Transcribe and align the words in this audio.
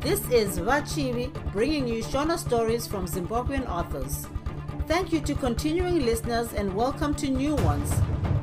This 0.00 0.20
is 0.30 0.58
Vachivi 0.58 1.30
bringing 1.52 1.86
you 1.86 2.02
Shona 2.02 2.38
stories 2.38 2.86
from 2.86 3.06
Zimbabwean 3.06 3.68
authors. 3.68 4.26
Thank 4.86 5.12
you 5.12 5.20
to 5.20 5.34
continuing 5.34 6.06
listeners 6.06 6.54
and 6.54 6.74
welcome 6.74 7.14
to 7.16 7.28
new 7.28 7.54
ones. 7.56 7.92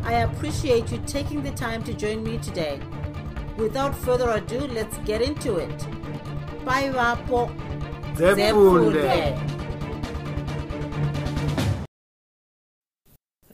I 0.03 0.13
appreciate 0.27 0.91
you 0.91 0.99
taking 1.07 1.41
the 1.41 1.49
time 1.51 1.83
to 1.85 1.93
join 1.95 2.23
me 2.23 2.37
today. 2.37 2.79
Without 3.57 3.95
further 3.95 4.29
ado, 4.29 4.59
let's 4.67 4.99
get 4.99 5.23
into 5.23 5.57
it. 5.57 5.77
Bye, 6.63 6.89
Vapo. 6.89 7.49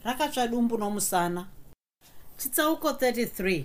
Rakatsva 0.04 0.48
dumbu 0.48 0.78
nomusana 0.78 1.46
chitsauko 2.38 2.90
33 2.92 3.64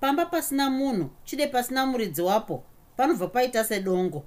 pamba 0.00 0.26
pasina 0.26 0.70
munhu 0.70 1.10
chide 1.24 1.46
pasina 1.46 1.86
muridzi 1.86 2.22
wapo 2.22 2.64
panobva 2.98 3.28
paita 3.28 3.64
sedongo. 3.64 4.24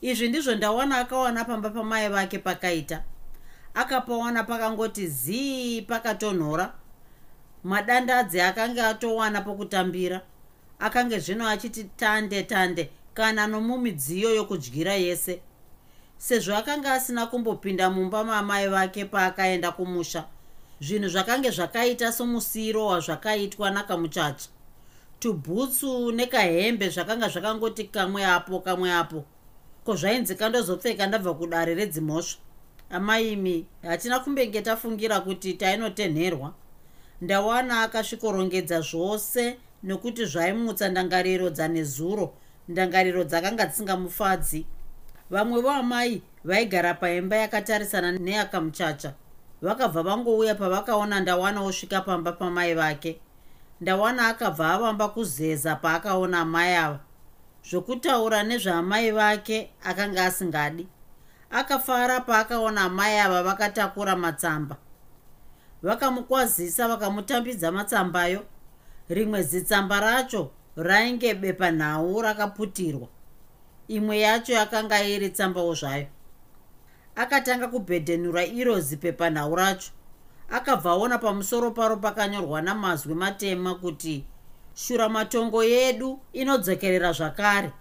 Izvi 0.00 0.28
ndizvo 0.28 0.54
ndawana 0.54 0.98
akawana 0.98 1.44
pamba 1.44 1.70
pamai 1.70 2.08
vake 2.08 2.38
pakaita. 2.38 3.02
Akapawana 3.74 4.44
pakangoti 4.44 5.06
zii 5.06 5.82
pakatonhora. 5.82 6.72
Madandadzi 7.64 8.40
akanga 8.40 8.88
atowana 8.88 9.40
pokutambira. 9.40 10.20
Akange 10.78 11.18
zvino 11.18 11.48
achiti 11.48 11.84
tande 11.84 12.42
tande 12.42 12.90
kana 13.14 13.46
nomumidziyo 13.46 14.34
yokudyira 14.34 14.94
yese. 14.94 15.40
Sezvo 16.18 16.56
akanga 16.56 16.92
asina 16.92 17.26
kumbopinda 17.26 17.90
mumba 17.90 18.24
mamai 18.24 18.68
vake 18.68 19.04
paakaenda 19.04 19.72
kumusha. 19.72 20.24
Zvinhu 20.80 21.08
zvakange 21.08 21.50
zvakaita 21.50 22.12
somusiro 22.12 22.86
wazvakaitwa 22.86 23.70
nakamuchacha 23.70 24.48
tubhutsu 25.20 26.12
nekahembe 26.12 26.88
zvakanga 26.88 27.28
zvakangoti 27.28 27.84
kamwe 27.84 28.24
apo 28.24 28.60
kamwe 28.60 28.92
apo. 28.92 29.24
Ko 29.84 29.96
zvainzi 29.96 30.34
kandozopfeka 30.34 31.06
ndabva 31.06 31.34
kudare 31.34 31.74
redzimhosva? 31.74 32.40
Amaimi 32.90 33.66
hatina 33.82 34.20
kumbenge 34.20 34.62
tafungira 34.62 35.20
kuti 35.20 35.54
tainotenherwa. 35.54 36.54
Ndawana 37.20 37.82
akasvikorongedza 37.82 38.80
zvose 38.80 39.56
nekuti 39.82 40.24
zvaimutsa 40.26 40.88
ndangariro 40.88 41.50
dzanezuro 41.50 42.34
ndangariro 42.68 43.24
dzakanga 43.24 43.66
dzisingamufadzi. 43.66 44.66
Vamwe 45.30 45.60
vaamai 45.62 46.22
vaigara 46.44 46.94
paimba 46.94 47.36
yakatarisana 47.36 48.12
neyakamuchacha. 48.12 49.14
Vakabva 49.62 50.02
vangouya 50.02 50.54
pavakaona 50.54 51.20
ndawana 51.20 51.62
osvika 51.62 52.00
pamba 52.00 52.32
pamai 52.32 52.74
vake 52.74 53.20
ndawana 53.80 54.28
akabva 54.28 54.72
avamba 54.72 55.08
kuzeza 55.08 55.76
paakaona 55.76 56.40
amai 56.40 56.74
ava. 56.76 57.00
Zvokutaura 57.68 58.42
nezvaamai 58.42 59.10
vake 59.10 59.70
akanga 59.84 60.24
asingadi. 60.24 60.88
Akafara 61.50 62.20
paakaona 62.20 62.80
amai 62.80 63.18
ava 63.18 63.42
vakatakura 63.42 64.16
matsamba. 64.16 64.76
Vakamukwazisa 65.82 66.88
vakamutambidza 66.88 67.72
matsambayo. 67.72 68.44
Rimwe 69.08 69.42
zitsamba 69.42 70.00
racho 70.00 70.50
rainge 70.76 71.34
bepanhau 71.34 72.22
rakaputirwa. 72.22 73.08
Imwe 73.88 74.18
yacho 74.20 74.52
yakanga 74.52 75.02
iri 75.02 75.30
tsambawo 75.30 75.74
zvayo. 75.74 76.06
Akatanga 77.16 77.68
kubhedhenura 77.68 78.44
iro 78.44 78.80
zipepanhau 78.80 79.54
racho 79.54 79.90
akabva 80.50 80.90
aona 80.90 81.18
pamusoro 81.18 81.70
paro 81.70 81.96
pakanyorwa 81.96 82.62
namazwi 82.62 83.14
matema 83.14 83.74
kuti 83.74 84.24
shuramatongo 84.74 85.64
yedu 85.64 86.20
inodzokerera 86.32 87.12
zvakare. 87.12 87.72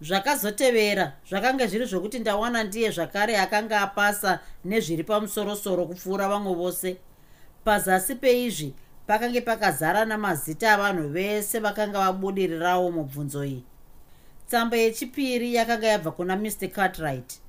Zvakazotevera 0.00 1.12
zvakanga 1.28 1.66
zviri 1.66 1.86
zvokuti 1.86 2.18
ndawana 2.18 2.64
ndiye 2.64 2.90
zvakare 2.90 3.38
akanga 3.38 3.80
apasa 3.80 4.40
nezviri 4.64 5.04
pamusorosoro 5.04 5.86
kupfuura 5.86 6.28
vamwe 6.28 6.54
vose. 6.54 6.96
Pazasi 7.64 8.14
peizvi 8.14 8.74
pakange 9.06 9.40
pakazara 9.40 10.04
namazita 10.04 10.72
avanhu 10.72 11.08
vese 11.08 11.58
vakanga 11.58 11.98
vabudirirawo 11.98 12.90
mubvunzo 12.90 13.44
iyi. 13.44 13.64
Tsamba 14.46 14.76
yechipiri 14.76 15.54
yakanga 15.54 15.86
yabva 15.86 16.10
kuna 16.10 16.36
mr 16.36 16.68
cartwright. 16.68 17.40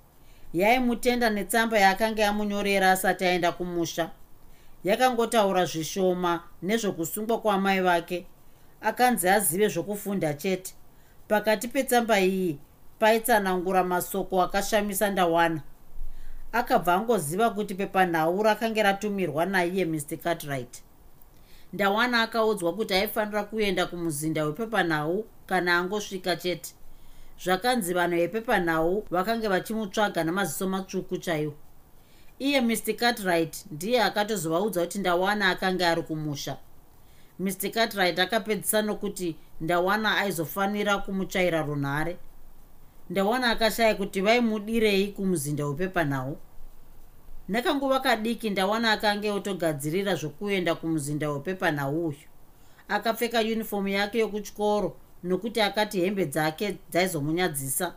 Yaimutenda 0.54 1.30
netsamba 1.30 1.80
yaakanga 1.80 2.22
yamunyorera 2.22 2.92
asati 2.92 3.26
aenda 3.26 3.52
kumusha 3.52 4.10
yakangotaura 4.84 5.66
zvishoma 5.66 6.44
nezvokusungwa 6.62 7.42
kwamai 7.42 7.82
vake. 7.82 8.26
Akanzi 8.82 9.30
azive 9.30 9.68
zvokufunda 9.68 10.34
chete. 10.34 10.74
Pakati 11.28 11.68
petsamba 11.68 12.20
iyi 12.20 12.60
paitsanangura 13.00 13.84
masoko 13.84 14.42
akashamisa 14.42 15.10
ndawana. 15.10 15.62
Akabva 16.52 16.94
angoziva 16.94 17.50
kuti 17.50 17.76
pepanhau 17.76 18.44
rakanga 18.44 18.84
ratumirwa 18.84 19.46
naiye 19.46 19.86
mr 19.86 20.18
cartwright. 20.18 20.84
Ndawana 21.74 22.22
akaudzwa 22.22 22.74
kuti 22.74 22.94
aifanira 22.94 23.44
kuenda 23.44 23.86
kumuzinda 23.86 24.46
wepepanhau 24.46 25.26
kana 25.46 25.78
angosvika 25.78 26.36
chete. 26.36 26.74
Zvakanzi 27.44 27.94
vanhu 27.94 28.18
vepepanhau 28.18 29.06
vakanga 29.12 29.50
vachimutsvaga 29.50 30.24
namaziso 30.24 30.68
matsvuku 30.68 31.18
chaiwo 31.18 31.54
iye 32.44 32.62
mr. 32.62 32.94
Cartwright 32.96 33.66
ndiye 33.72 34.04
akatozovaudza 34.04 34.82
kuti 34.82 35.00
ndawana 35.00 35.50
akanga 35.50 35.90
ari 35.92 36.02
kumusha. 36.04 36.58
Mr. 37.40 37.70
Cartwright 37.72 38.20
akapedzisa 38.20 38.82
nokuti 38.82 39.36
ndawana 39.62 40.18
aizofanira 40.18 40.98
kumutsvaira 40.98 41.62
runhare. 41.62 42.18
Ndawana 43.10 43.50
akashaya 43.52 43.96
kuti 43.96 44.22
vaimudirei 44.22 45.08
kumuzinda 45.08 45.66
wepepanhau 45.68 46.38
nekanguva 47.50 48.00
kadiki 48.00 48.50
ndawana 48.50 48.92
akanga 48.92 49.34
otogadzirira 49.34 50.16
zvokuenda 50.16 50.76
kumuzinda 50.76 51.32
wepepanhau 51.32 52.08
uyu. 52.08 52.18
Akapfeka 52.88 53.42
yunifomu 53.42 53.88
yake 53.88 54.20
yokutyoro 54.20 54.96
nokuti 55.24 55.62
akati 55.62 56.02
hembe 56.02 56.26
dzake 56.26 56.78
dzaizomunyadzisa 56.92 57.94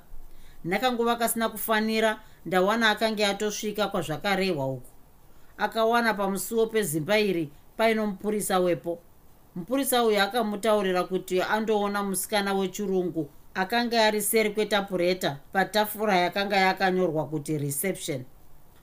nekanguva 0.66 1.16
kasina 1.16 1.48
kufanira 1.48 2.20
ndawana 2.46 2.90
akanga 2.90 3.28
atosvika 3.28 3.88
kwazvakarehwa 3.88 4.66
uku 4.66 4.90
akawana 5.58 6.14
pamusuwo 6.14 6.66
pezimba 6.66 7.18
iri 7.18 7.50
paino 7.76 8.06
mupurisa 8.06 8.58
wepo. 8.58 8.98
Mupurisa 9.54 10.04
uyu 10.04 10.20
akamutaurira 10.22 11.04
kuti 11.04 11.42
andoona 11.42 12.02
musikana 12.02 12.54
wechirungu 12.54 13.28
akanga 13.54 14.04
ari 14.06 14.22
seri 14.22 14.50
kwetapureta 14.50 15.36
patafura 15.52 16.16
yakanga 16.16 16.56
yakanyorwa 16.56 17.26
kuti 17.26 17.58
reception. 17.58 18.24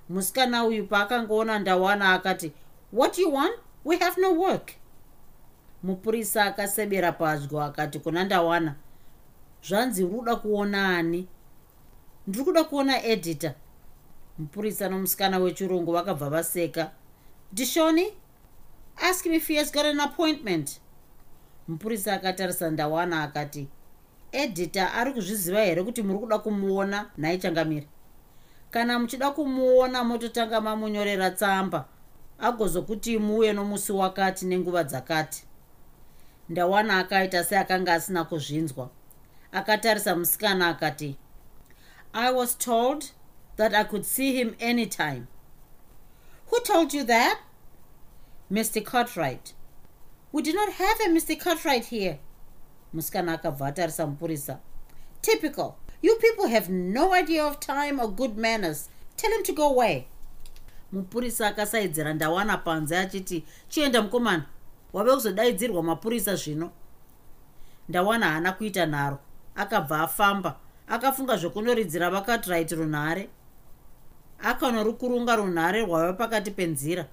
Musikana 0.09 0.63
uyu 0.65 0.88
paakangoona 0.88 1.59
ndawana 1.59 2.13
akati 2.13 2.51
what 2.94 3.17
you 3.19 3.33
want? 3.33 3.53
We 3.85 3.97
have 3.97 4.21
no 4.21 4.31
work. 4.33 4.71
Mupurisa 5.83 6.45
akasebera 6.45 7.11
padyo 7.11 7.61
akati 7.61 8.00
kuna 8.00 8.23
ndawana 8.23 8.75
zvanzi 9.67 10.03
ruda 10.03 10.35
kuona 10.35 10.97
ani 10.97 11.27
ndiri 12.28 12.44
kuda 12.45 12.63
kuona 12.63 13.03
edita 13.03 13.53
mupurisa 14.38 14.89
nomusikana 14.89 15.39
wechirungu 15.39 15.91
vakabva 15.91 16.29
vaseka. 16.29 16.91
Dishoni 17.51 18.13
ask 18.97 19.23
him 19.25 19.34
if 19.34 19.47
he 19.47 19.56
has 19.56 19.72
got 19.72 19.85
an 19.85 20.00
appointment. 20.00 20.79
Mupurisa 21.67 22.13
akatarisa 22.13 22.69
ndawana 22.69 23.23
akati 23.23 23.67
edita 24.31 24.94
ari 24.94 25.13
kuzviziva 25.13 25.62
here 25.62 25.83
kuti 25.83 26.03
muri 26.03 26.19
kuda 26.19 26.39
kumuona? 26.39 27.09
Nhai 27.17 27.38
changamiri 27.38 27.88
kana 28.72 29.00
muchida 29.00 29.31
kumuona 29.31 30.03
mototanga 30.03 30.62
mamunyorera 30.62 31.31
tsamba. 31.31 31.86
Agozokuti 32.39 33.18
muuye 33.18 33.53
nomusi 33.53 33.92
wakati 33.92 34.45
nenguva 34.45 34.83
dzakati. 34.83 35.44
Ndawana 36.50 36.98
akaita 36.98 37.44
seakanga 37.44 37.94
asina 37.94 38.24
kuzvinzwa. 38.24 38.89
Akatarisa 39.51 40.15
musikana 40.15 40.68
akati 40.68 41.18
i 42.13 42.31
was 42.31 42.56
told 42.56 43.12
that 43.56 43.74
i 43.74 43.83
could 43.83 44.06
see 44.06 44.36
him 44.36 44.56
any 44.60 44.86
time 44.86 45.27
who 46.54 46.60
told 46.60 46.94
you 46.94 47.04
that? 47.06 47.39
Mr 48.51 48.86
cartwright. 48.86 49.54
We 50.31 50.44
do 50.44 50.54
not 50.54 50.74
have 50.74 51.00
a 51.00 51.10
mr 51.10 51.39
cartwright 51.39 51.86
here. 51.86 52.19
Musikana 52.94 53.33
akabva 53.33 53.68
atarisa 53.68 54.07
mupurisa 54.07 54.60
typical. 55.24 55.80
You 56.04 56.15
people 56.18 56.48
have 56.48 56.69
no 56.69 57.12
idea 57.12 57.44
of 57.44 57.60
time 57.60 58.00
or 58.00 58.07
good 58.12 58.38
manners. 58.38 58.89
Tell 59.18 59.31
him 59.31 59.42
to 59.44 59.51
go 59.51 59.69
away. 59.69 60.07
Mupurisa 60.94 61.48
akasaidzira 61.48 62.13
ndawana 62.13 62.57
panze 62.57 62.98
achiti 62.98 63.44
chienda 63.69 64.01
mukomana. 64.01 64.45
Wave 64.94 65.12
kuzodaidzirwa 65.12 65.83
mapurisa 65.83 66.36
zvino. 66.36 66.71
Ndawana 67.89 68.30
haana 68.30 68.51
kuita 68.51 68.86
nharo. 68.86 69.19
Akabva 69.56 70.01
afamba 70.01 70.60
akafunga 70.88 71.38
zvokunoridzira 71.38 72.09
vakatrit 72.09 72.71
runhare. 72.71 73.30
Akanorukurunga 74.39 75.35
runhare 75.35 75.81
rwaiva 75.85 76.13
pakati 76.13 76.51
penzira. 76.51 77.06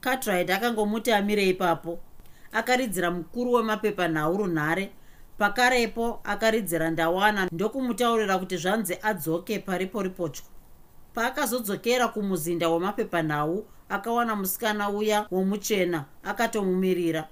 Cartwright 0.00 0.50
akangomuti 0.50 1.12
amire 1.12 1.48
ipapo. 1.48 1.98
Akaridzira 2.52 3.10
mukuru 3.10 3.52
wemapepanhau 3.52 4.36
runhare. 4.36 4.90
Pakarepo 5.38 6.20
akaridzira 6.24 6.90
ndawana 6.90 7.48
ndokumutaurira 7.52 8.38
kuti 8.38 8.56
zvanzi 8.56 8.98
adzoke 9.02 9.58
paripo 9.58 10.02
ripotyo. 10.02 10.44
Paakazodzokera 11.14 12.08
kumuzinda 12.08 12.68
wemapepanhau 12.68 13.66
akawana 13.88 14.36
musikana 14.36 14.90
uya 14.90 15.26
womuchena 15.30 16.04
akatomumirira. 16.24 17.28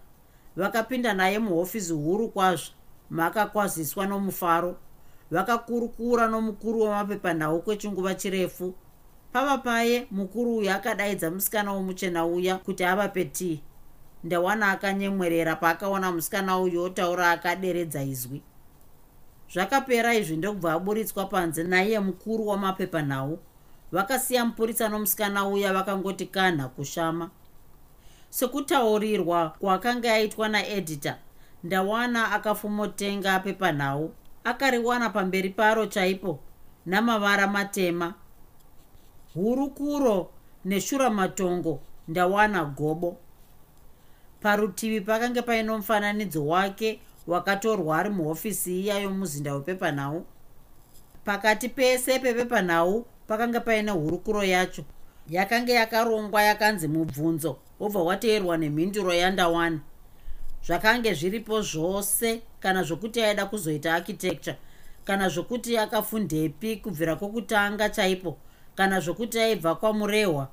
Vakapinda 0.57 1.15
naye 1.15 1.39
muhofisi 1.39 1.93
huru 1.93 2.29
kwazvo 2.29 2.71
makakwaziswa 3.11 4.07
nomufaro 4.07 4.77
vakakurukura 5.31 6.27
nomukuru 6.29 6.81
wemapepanhau 6.81 7.63
kwechinguva 7.63 8.15
chirefu. 8.15 8.75
Pava 9.33 9.59
paye 9.59 10.07
mukuru 10.11 10.57
uyu 10.57 10.71
akadaidza 10.71 11.31
musikana 11.31 11.73
womuchena 11.73 12.27
uya 12.27 12.57
kuti 12.57 12.85
avape 12.85 13.25
tii 13.25 13.61
ndawana 14.25 14.71
akanyemwerera 14.71 15.57
paakaona 15.57 16.13
musikana 16.13 16.59
uyu 16.59 16.83
otaura 16.83 17.31
akaderedza 17.31 18.03
izwi. 18.03 18.43
Zvakapera 19.53 20.15
izvi 20.15 20.37
ndokubva 20.37 20.73
aburitswa 20.73 21.27
panze 21.27 21.63
naiye 21.65 22.01
mukuru 22.01 22.47
wamapepanhau 22.49 23.39
vakasiya 23.93 24.45
mupurisa 24.45 24.89
nomusikana 24.89 25.49
uya 25.49 25.73
vakangoti 25.73 26.27
kanha 26.27 26.69
kushama. 26.69 27.31
Sekutaurirwa 28.31 29.51
kwakanga 29.61 30.09
yaitwa 30.09 30.49
naedita 30.49 31.19
ndawana 31.65 32.33
akafumotenga 32.33 33.41
pepanhau 33.41 34.13
akariwana 34.47 35.11
pamberi 35.11 35.51
paro 35.51 35.87
chaipo 35.87 36.39
namavara 36.87 37.47
matema. 37.47 38.15
Hurukuro 39.35 40.31
neshuramatongo 40.65 41.81
ndawana 42.09 42.65
gobo. 42.65 43.17
Parutivi 44.41 45.01
pakange 45.01 45.43
paino 45.43 45.77
mufananidzo 45.77 46.47
wake 46.47 47.01
wakatorwa 47.27 47.99
ari 47.99 48.11
muhofisi 48.11 48.81
iya 48.81 48.99
yomuzinda 48.99 49.55
wepepanhau 49.55 50.27
pakati 51.25 51.69
pese 51.69 52.19
pepepanhau 52.19 53.07
pakanga 53.27 53.61
paine 53.61 53.91
hurukuro 53.91 54.45
yacho 54.45 54.85
yakanga 55.29 55.73
yakarongwa 55.73 56.43
yakanzi 56.43 56.89
mubvunzo 56.89 57.57
wobva 57.81 58.03
wateerwa 58.03 58.57
nemhinduro 58.57 59.15
yandawana 59.15 59.81
zvakange 60.67 61.15
zviripo 61.15 61.63
zvose 61.63 62.43
kana 62.61 62.83
zvokuti 62.83 63.23
aida 63.23 63.47
kuzoita 63.47 63.95
architecture 63.95 64.57
kana 65.05 65.29
zvokuti 65.29 65.79
akafundepi 65.79 66.77
kubvira 66.77 67.17
kwokutanga 67.17 67.89
chaipo 67.89 68.39
kana 68.75 69.01
zvokuti 69.01 69.41
aibva 69.41 69.75
kwamurehwa. 69.75 70.49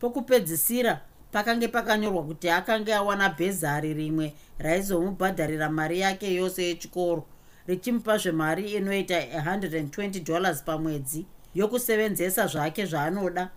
Pokupedzisira 0.00 1.00
pakange 1.32 1.68
pakanyorwa 1.68 2.22
kuti 2.24 2.50
akange 2.50 2.94
awana 2.94 3.28
bhezari 3.28 3.94
rimwe 3.94 4.34
raizomubhadharira 4.58 5.70
mari 5.70 6.00
yake 6.00 6.34
yose 6.34 6.64
yechikoro 6.64 7.26
richimupa 7.66 8.18
zvemari 8.18 8.72
inoita 8.72 9.20
120 9.20 10.24
dollars 10.24 10.62
pamwedzi 10.62 11.26
yokusevenzesa 11.54 12.46
zvake 12.46 12.86
zvaanoda. 12.86 13.50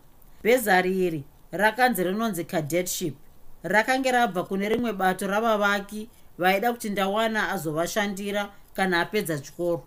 Bhezari 0.43 1.05
iri 1.07 1.23
rakanzi 1.51 2.03
rinonzi 2.03 2.43
cadetship 2.45 3.15
rakange 3.63 4.11
rabva 4.11 4.43
kune 4.43 4.69
rimwe 4.69 4.93
bato 4.93 5.27
ravavaki 5.27 6.09
vaida 6.37 6.71
kuti 6.73 6.89
ndawana 6.89 7.49
azovashandira 7.51 8.49
kana 8.73 9.01
apedza 9.01 9.39
chikoro. 9.39 9.83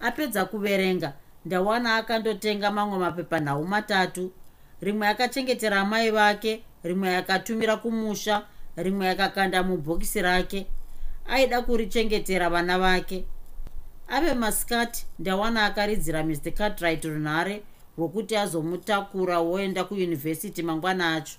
Apedza 0.00 0.44
kuverenga 0.44 1.12
ndawana 1.44 1.96
akandotenga 1.96 2.70
mamwe 2.70 2.98
mapepanhau 2.98 3.64
matatu 3.66 4.32
rimwe 4.80 5.08
akachengetera 5.08 5.80
amai 5.80 6.10
vake 6.10 6.62
rimwe 6.84 7.16
akatumira 7.16 7.76
kumusha 7.76 8.42
rimwe 8.76 9.08
akakanda 9.10 9.62
mubhokisi 9.62 10.22
rake 10.22 10.66
aida 11.28 11.62
kurichengetera 11.62 12.50
vana 12.50 12.78
vake. 12.78 13.24
Ave 14.08 14.34
masikati 14.34 15.06
ndawana 15.18 15.64
akaridzira 15.64 16.24
mr 16.24 16.50
cartwright 16.54 17.04
runhare 17.04 17.62
rwokuti 17.98 18.36
azomutakura 18.36 19.38
woenda 19.40 19.84
kuyunivhesiti 19.84 20.62
mangwana 20.62 21.14
acho 21.14 21.36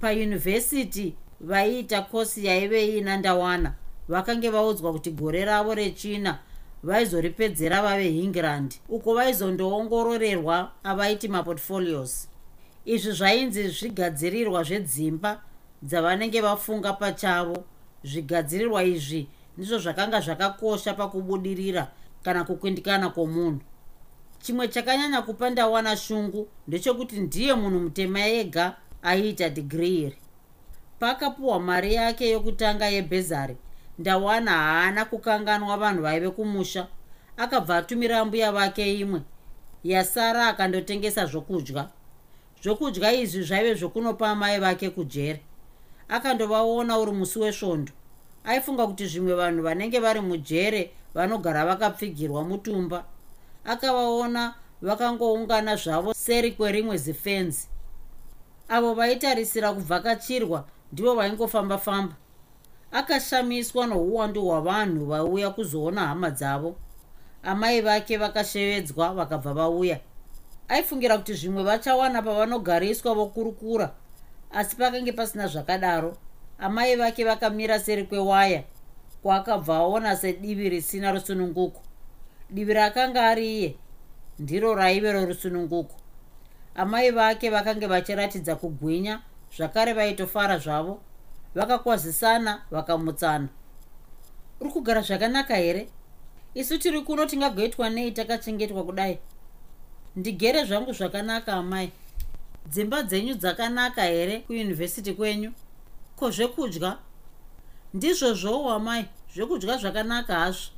payunivhesiti 0.00 1.14
vaiita 1.40 2.02
kosi 2.02 2.46
yaive 2.46 2.86
iina 2.86 3.16
ndawana 3.16 3.74
vakange 4.08 4.50
vaudzwa 4.50 4.92
kuti 4.92 5.10
gore 5.10 5.44
ravo 5.44 5.74
rechina 5.74 6.38
vaizoripedzera 6.82 7.82
vave 7.82 8.08
england. 8.08 8.74
Uko 8.88 9.14
vaizondoongororerwa 9.14 10.72
avaiti 10.84 11.28
maportfolios. 11.28 12.28
Izvi 12.84 13.12
zvainzi 13.12 13.68
zvigadzirirwa 13.68 14.62
zvedzimba 14.62 15.42
dzavanenge 15.82 16.40
vafunga 16.40 16.92
pachavo. 16.92 17.64
Zvigadzirirwa 18.04 18.84
izvi 18.84 19.28
ndizvo 19.56 19.78
zvakanga 19.78 20.20
zvakakosha 20.20 20.94
pakubudirira 20.94 21.90
kana 22.22 22.44
kukwindikana 22.44 23.10
kwomunhu. 23.10 23.60
Chimwe 24.42 24.68
chakanyanya 24.68 25.22
kupa 25.22 25.50
ndawana 25.50 25.96
shungu 25.96 26.48
ndechekuti 26.68 27.20
ndiye 27.20 27.54
munhu 27.54 27.80
mutema 27.80 28.26
ega 28.26 28.76
aiita 29.02 29.48
dhigiri 29.48 29.98
iri 30.02 30.18
pakapiwa 31.00 31.60
mari 31.60 31.94
yake 31.94 32.30
yokutanga 32.30 32.86
yebhezari 32.86 33.56
ndawana 34.00 34.50
haana 34.50 35.04
kukanganwa 35.04 35.76
vanhu 35.76 36.02
vaive 36.02 36.30
kumusha. 36.30 36.86
Akabva 37.36 37.76
atumira 37.76 38.24
mbuya 38.24 38.52
vake 38.52 38.94
imwe 38.98 39.20
yasara 39.84 40.46
akandotengesa 40.48 41.26
zvokudya. 41.26 41.88
Zvokudya 42.62 43.12
izvi 43.12 43.42
zvaive 43.42 43.74
zvokunopa 43.74 44.28
amai 44.28 44.60
vake 44.60 44.90
kujere. 44.90 45.40
Akandovaona 46.08 46.98
uri 46.98 47.12
musi 47.12 47.38
wesvondo 47.38 47.92
aifunga 48.44 48.86
kuti 48.86 49.06
zvimwe 49.06 49.34
vanhu 49.34 49.62
vanenge 49.62 50.00
vari 50.00 50.20
mujere 50.20 50.90
vanogara 51.14 51.64
vakapfigirwa 51.66 52.44
mutumba. 52.44 53.04
Akavaona 53.64 54.54
vakangoungana 54.82 55.76
zvavo 55.76 56.14
seri 56.14 56.52
kwerimwe 56.52 56.96
zifenzi 56.96 57.69
avo 58.70 58.94
vaitarisira 58.94 59.72
kuvhakachirwa 59.72 60.64
ndivo 60.92 61.14
vaingofamba-famba. 61.14 62.14
Akashamiswa 62.92 63.86
nouwandu 63.86 64.44
hwavanhu 64.44 65.06
vauya 65.06 65.50
kuzoona 65.50 66.00
hama 66.00 66.30
dzavo. 66.30 66.76
Amai 67.42 67.80
vake 67.80 68.16
vakashevedzwa 68.16 69.14
vakabva 69.14 69.54
vauya. 69.54 70.00
Aifungira 70.68 71.18
kuti 71.18 71.34
zvimwe 71.34 71.62
vachawana 71.62 72.22
pavanogariswa 72.22 73.14
vokurukura 73.14 73.94
asi 74.52 74.76
pakange 74.76 75.12
pasina 75.12 75.46
zvakadaro. 75.46 76.16
Amai 76.58 76.96
vake 76.96 77.24
vakamira 77.24 77.80
seri 77.80 78.04
kwewaya 78.04 78.64
kwaakabva 79.22 79.76
aona 79.76 80.16
sedivi 80.16 80.68
risina 80.68 81.12
rusununguko. 81.12 81.82
Divi 82.50 82.74
rakanga 82.74 83.26
ari 83.28 83.58
iye 83.58 83.76
ndiro 84.38 84.74
raive 84.74 85.12
rorusununguko 85.12 85.99
amai 86.74 87.10
vake 87.10 87.50
vakange 87.50 87.86
vachiratidza 87.86 88.56
kugwinya 88.56 89.22
zvakare 89.56 89.92
vaitofara 89.92 90.58
zvavo. 90.58 91.00
Vakakwazisana 91.54 92.62
vakamutsana. 92.70 93.48
Uri 94.60 94.70
kugara 94.70 95.02
zvakanaka 95.02 95.56
here? 95.56 95.88
Isu 96.54 96.78
tiri 96.78 97.02
kuno 97.02 97.26
tingagoitwa 97.26 97.90
nei 97.90 98.12
takachengetwa 98.12 98.84
kudai? 98.84 99.18
Ndigere 100.16 100.64
zvangu 100.64 100.92
zvakanaka 100.92 101.52
amai. 101.52 101.92
Dzimba 102.66 103.02
dzenyu 103.02 103.34
dzakanaka 103.34 104.02
here 104.02 104.40
kuyunivhesiti 104.40 105.12
kwenyu? 105.12 105.52
Ko 106.16 106.30
zvekudya? 106.30 106.98
Ndizvo 107.94 108.34
zvowo 108.34 108.70
amai. 108.70 109.04
Zvekudya 109.34 109.76
zvakanaka 109.76 110.34
hazvo. 110.34 110.70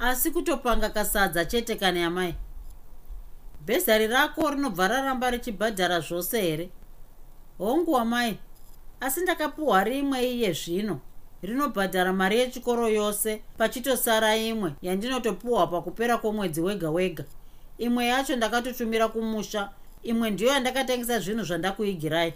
Asi 0.00 0.30
kutopanga 0.30 0.90
kasadza 0.90 1.44
chete 1.44 1.76
kane 1.76 2.04
amai 2.04 2.34
bhezari 3.66 4.06
rako 4.06 4.50
rinobva 4.50 4.88
raramba 4.88 5.30
richibhadhara 5.30 6.00
zvose 6.00 6.40
here? 6.40 6.70
Hongu 7.58 7.98
amai 7.98 8.38
asi 9.00 9.20
ndakapiwa 9.20 9.84
rimwe 9.84 10.30
iye 10.32 10.52
zvino. 10.52 11.00
Rinobhadhara 11.42 12.12
mari 12.12 12.38
yechikoro 12.38 12.88
yose 12.88 13.42
pachitosara 13.58 14.36
imwe 14.36 14.72
yandinotopiwa 14.82 15.66
pakupera 15.66 16.18
kwomwedzi 16.18 16.60
wega 16.60 16.90
wega. 16.90 17.24
Imwe 17.78 18.06
yacho 18.06 18.36
ndakatotumira 18.36 19.08
kumusha 19.08 19.70
imwe 20.02 20.30
ndiyo 20.30 20.50
yandakatengesa 20.50 21.18
zvinhu 21.18 21.44
zvandakuigirai. 21.44 22.34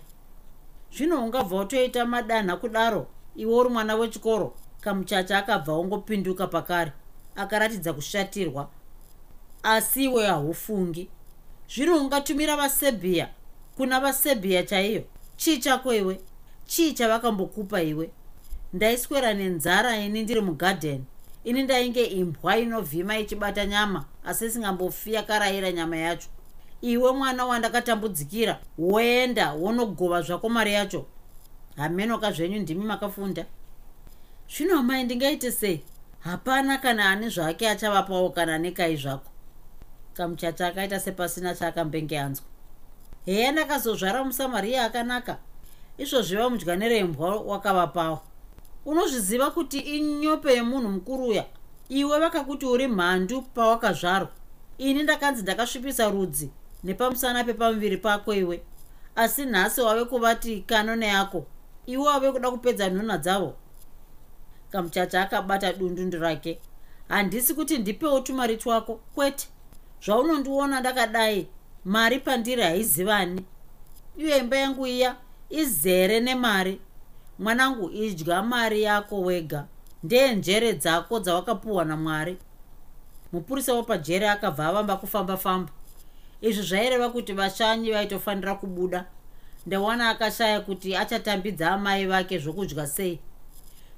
Zvino 0.96 1.24
ungabva 1.24 1.56
utoita 1.56 2.06
madanha 2.06 2.56
kudaro 2.56 3.06
iwe 3.36 3.54
uri 3.54 3.68
mwana 3.70 3.94
wechikoro 3.94 4.54
kamuchacha 4.80 5.38
akabva 5.38 5.72
ongopinduka 5.72 6.46
pakare 6.46 6.92
akaratidza 7.36 7.92
kushatirwa. 7.92 8.68
Asi 9.62 10.04
iwe 10.04 10.26
haufungi 10.26 11.08
zvino 11.74 12.00
ungatumira 12.00 12.56
vasebhiya 12.56 13.28
kuna 13.76 14.00
vasebhiya 14.00 14.62
chaiyo? 14.62 15.04
Chii 15.36 15.58
chako 15.58 15.94
iwe? 15.94 16.20
Chii 16.66 16.92
chavakambokupa 16.92 17.82
iwe? 17.82 18.10
Ndaiswera 18.72 19.34
nenzara 19.34 19.96
ini 19.96 20.22
ndiri 20.22 20.40
mugadheni. 20.40 21.04
Ini 21.44 21.62
ndainge 21.62 22.04
imbwa 22.04 22.58
inovhima 22.58 23.18
ichibata 23.18 23.66
nyama 23.66 24.04
asi 24.24 24.46
isingambofi 24.46 25.12
yakarayira 25.12 25.72
nyama 25.72 25.96
yacho. 25.96 26.28
Iwe 26.80 27.12
mwana 27.12 27.44
wandakatambudzikira 27.44 28.60
woenda 28.78 29.52
wonogova 29.52 30.22
zvako 30.22 30.48
mari 30.48 30.72
yacho. 30.72 31.06
Hamenoka 31.76 32.32
zvenyu 32.32 32.58
ndimi 32.58 32.84
makafunda. 32.84 33.46
Zvino 34.56 34.78
amai 34.78 35.04
ndingaite 35.04 35.52
sei? 35.52 35.82
Hapana 36.20 36.78
kana 36.78 37.10
ani 37.10 37.28
zvake 37.28 37.68
achavapawo 37.68 38.30
kana 38.30 38.58
nekai 38.58 38.96
zvako 38.96 39.29
kamuchacha 40.14 40.66
akaita 40.66 41.00
sepasina 41.00 41.54
chaakambenge 41.54 42.18
anzwa 42.18 42.44
heya 43.26 43.52
ndakazozvara 43.52 44.24
musamariya 44.24 44.84
akanaka. 44.84 45.38
Izvozvi 45.98 46.36
vamudya 46.36 46.76
nerembwa 46.76 47.36
wakavapawo. 47.40 48.20
Unozviziva 48.86 49.50
kuti 49.50 49.78
inyope 49.78 50.52
yemunhu 50.54 50.88
mukuru 50.88 51.24
uya? 51.26 51.44
Iwe 51.88 52.18
vakakuti 52.20 52.66
uri 52.66 52.88
mhandu 52.88 53.42
pawakazvarwa. 53.42 54.28
Ini 54.78 55.02
ndakanzi 55.02 55.42
ndakasvipisa 55.42 56.08
rudzi 56.08 56.50
nepamusana 56.84 57.44
pepamuviri 57.44 57.96
pako 57.96 58.34
iwe. 58.34 58.62
Asi 59.16 59.44
nhasi 59.46 59.80
wave 59.80 60.04
kuvati 60.04 60.60
kanone 60.60 61.06
yako 61.06 61.46
iwe 61.86 62.04
wave 62.08 62.32
kuda 62.32 62.50
kupedza 62.50 62.88
nhunha 62.90 63.18
dzavo. 63.18 63.54
Kamuchacha 64.72 65.22
akabata 65.22 65.72
dundundu 65.72 66.18
rake. 66.18 66.60
Handisi 67.08 67.54
kuti 67.54 67.78
ndipewo 67.78 68.20
tumari 68.20 68.56
twako 68.56 69.00
kwete 69.14 69.48
zvaunondiona 70.04 70.80
ndakadai 70.80 71.48
mari 71.84 72.18
pandiri 72.18 72.62
haizivani 72.62 73.44
iye 74.18 74.38
imba 74.38 74.56
yangu 74.56 74.86
iya 74.86 75.16
izere 75.50 76.20
nemari. 76.20 76.80
Mwanangu 77.38 77.90
idya 77.90 78.42
mari 78.42 78.82
yako 78.82 79.20
wega. 79.20 79.66
Ndeenjere 80.02 80.72
dzako 80.72 81.20
dzawakapuhwa 81.20 81.84
namwari. 81.84 82.36
Mupurisa 83.32 83.74
wapajere 83.74 84.28
akabva 84.28 84.66
avamba 84.66 84.96
kufamba-famba. 84.96 85.72
Izvi 86.40 86.62
zvaireva 86.62 87.10
kuti 87.10 87.32
vashanyi 87.32 87.92
vaitofanira 87.92 88.54
kubuda. 88.54 89.04
Ndawana 89.66 90.08
akashaya 90.08 90.60
kuti 90.60 90.96
achatambidza 90.96 91.70
amai 91.70 92.06
vake 92.06 92.38
zvokudya 92.38 92.86
sei. 92.86 93.20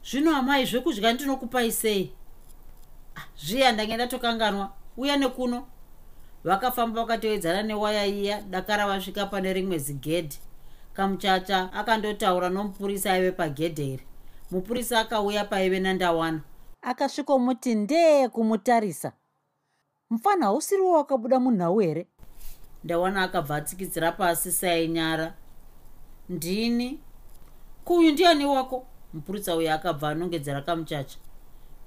Zvino 0.05 0.37
amai 0.37 0.67
zvekudya 0.67 1.13
ndinokupai 1.13 1.73
sei? 1.73 2.13
Ah, 3.17 3.27
zviya 3.45 3.73
ndange 3.73 3.95
ndatokanganwa. 3.95 4.73
Uya 4.97 5.17
nekuno 5.17 5.67
vakafamba 6.45 7.01
vakatevedzana 7.01 7.63
newaya 7.63 8.07
iya 8.07 8.41
dakara 8.43 8.87
vasvika 8.87 9.27
pane 9.27 9.53
rimwe 9.53 9.79
zigedhi. 9.79 10.39
Kamuchacha 10.93 11.73
akandotaura 11.73 12.49
nomupurisa 12.49 13.13
aive 13.13 13.33
pagedhe 13.33 13.87
iri 13.87 14.07
mupurisa 14.51 15.01
akauya 15.01 15.45
paive 15.45 15.81
nandawana. 15.81 16.41
Akasvikomuti 16.83 17.75
ndee 17.75 18.29
kumutarisa. 18.29 19.13
Mufana 20.11 20.47
hausiriwo 20.47 20.93
wakabuda 20.93 21.41
munhau 21.41 21.79
here? 21.79 22.07
Ndawana 22.85 23.23
akabva 23.23 23.57
atsikidzira 23.57 24.13
pasi 24.13 24.53
sainyara 24.53 25.35
ndini? 26.29 27.01
Kuyu 27.85 28.13
ndiani 28.13 28.45
wako? 28.47 28.87
Mupurisa 29.15 29.57
uyo 29.57 29.75
akabva 29.75 30.09
anongedzera 30.09 30.63
kamuchacha. 30.63 31.19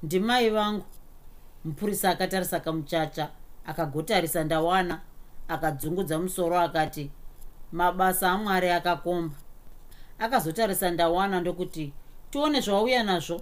Ndimai 0.04 0.50
vangu. 0.50 0.86
Mupurisa 1.66 2.10
akatarisa 2.10 2.60
kamuchacha 2.60 3.30
akagotarisa 3.66 4.44
ndawana 4.44 5.02
akadzungudza 5.48 6.20
musoro 6.20 6.60
akati 6.60 7.12
mabasa 7.72 8.32
amwari 8.32 8.70
akakomba. 8.70 9.36
Akazotarisa 10.20 10.92
ndawana 10.92 11.40
ndokuti 11.40 11.94
tione 12.30 12.62
zvauya 12.62 13.04
nazvo. 13.04 13.42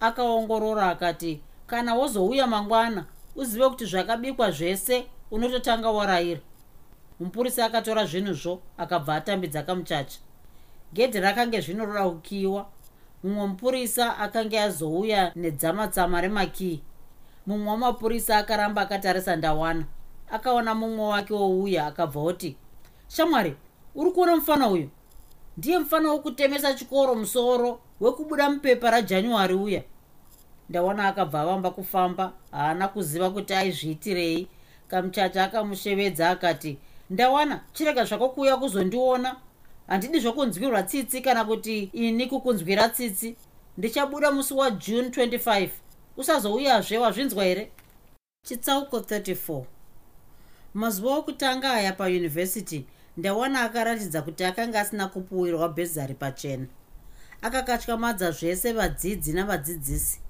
Akaongorora 0.00 0.88
akati 0.88 1.40
kana 1.66 1.94
wozouya 1.94 2.46
mangwana 2.46 3.04
uzive 3.36 3.68
kuti 3.68 3.84
zvakabikwa 3.84 4.50
zvese 4.50 5.06
unototanga 5.30 5.90
warayira. 5.90 6.40
Mupurisa 7.20 7.64
akatora 7.64 8.04
zvinhuzvo 8.04 8.62
akabva 8.78 9.14
atambidza 9.14 9.62
kamuchacha 9.62 10.18
gedhi 10.92 11.20
rakange 11.20 11.60
zvinoda 11.60 12.08
kukiyiwa 12.08 12.66
mumwe 13.22 13.46
mupurisa 13.46 14.18
akange 14.18 14.60
azouya 14.60 15.32
nedzamatsama 15.36 16.20
remakii 16.20 16.82
mumwe 17.50 17.70
wamapurisa 17.70 18.38
akaramba 18.38 18.82
akatarisa 18.82 19.36
ndawana. 19.36 19.84
Akaona 20.30 20.74
mumwe 20.74 21.04
wake 21.04 21.34
wouya 21.34 21.86
akabva 21.86 22.20
oti 22.20 22.56
shamwari 23.08 23.56
uri 23.94 24.10
kuona 24.10 24.36
mufana 24.36 24.68
uyu? 24.68 24.88
Ndiye 25.56 25.78
mufana 25.78 26.10
wokutemesa 26.10 26.74
chikoro 26.74 27.14
musoro 27.14 27.80
wekubuda 28.00 28.50
mupepa 28.50 28.90
rajanyuwari 28.90 29.54
uya. 29.54 29.82
Ndawana 30.68 31.08
akabva 31.08 31.40
avamba 31.40 31.70
kufamba 31.70 32.32
haana 32.50 32.88
kuziva 32.88 33.30
kuti 33.30 33.54
aizviitirei. 33.54 34.48
Kamuchacha 34.88 35.44
akamushevedza 35.44 36.30
akati 36.30 36.78
ndawana 37.10 37.60
chirega 37.72 38.04
zvako 38.04 38.28
kuuya 38.28 38.56
kuzondiona. 38.56 39.36
Handidi 39.86 40.20
zvokunzwirwa 40.20 40.82
tsitsi 40.82 41.20
kana 41.20 41.44
kuti 41.44 41.82
ini 41.92 42.26
kukunzwira 42.26 42.88
tsitsi. 42.88 43.36
Ndichabuda 43.78 44.30
musi 44.30 44.54
wajune 44.54 45.08
25 45.08 45.68
usazouyazve 46.20 46.98
wazvinzwa 46.98 47.44
here? 47.44 47.70
Chitsauko 48.46 48.98
34 48.98 49.64
mazuva 50.74 51.16
okutanga 51.16 51.72
aya 51.72 51.92
payunivhesiti 51.92 52.86
ndawana 53.16 53.60
akaratidza 53.62 54.22
kuti 54.22 54.44
akanga 54.44 54.80
asina 54.80 55.06
kupuwirwa 55.08 55.68
bhezari 55.68 56.14
pachena. 56.14 56.66
Akakatyamadza 57.42 58.30
zvese 58.30 58.72
vadzidzi 58.72 59.32
navadzidzisi 59.32 60.20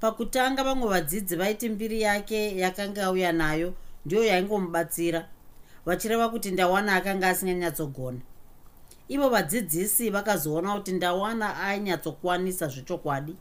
pakutanga 0.00 0.64
vamwe 0.64 0.88
vadzidzi 0.88 1.36
vaiti 1.36 1.68
mbiri 1.68 2.02
yake 2.02 2.58
yakanga 2.58 3.04
auya 3.04 3.32
nayo 3.32 3.74
ndiyo 4.06 4.24
yaingomubatsira. 4.24 5.28
Vachireva 5.86 6.28
kuti 6.28 6.50
ndawana 6.50 6.96
akanga 6.96 7.28
asinganyatsogona 7.28 8.20
ivo 9.08 9.28
vadzidzisi 9.28 10.10
vakazoona 10.10 10.74
kuti 10.74 10.92
ndawana 10.92 11.60
ainyatsokwanisa 11.60 12.66
zvechokwadi 12.68 13.36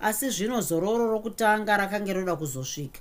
asi 0.00 0.30
zvino 0.30 0.60
zororo 0.60 1.10
rokutanga 1.10 1.76
rakanga 1.76 2.12
roda 2.12 2.36
kuzosvika. 2.36 3.00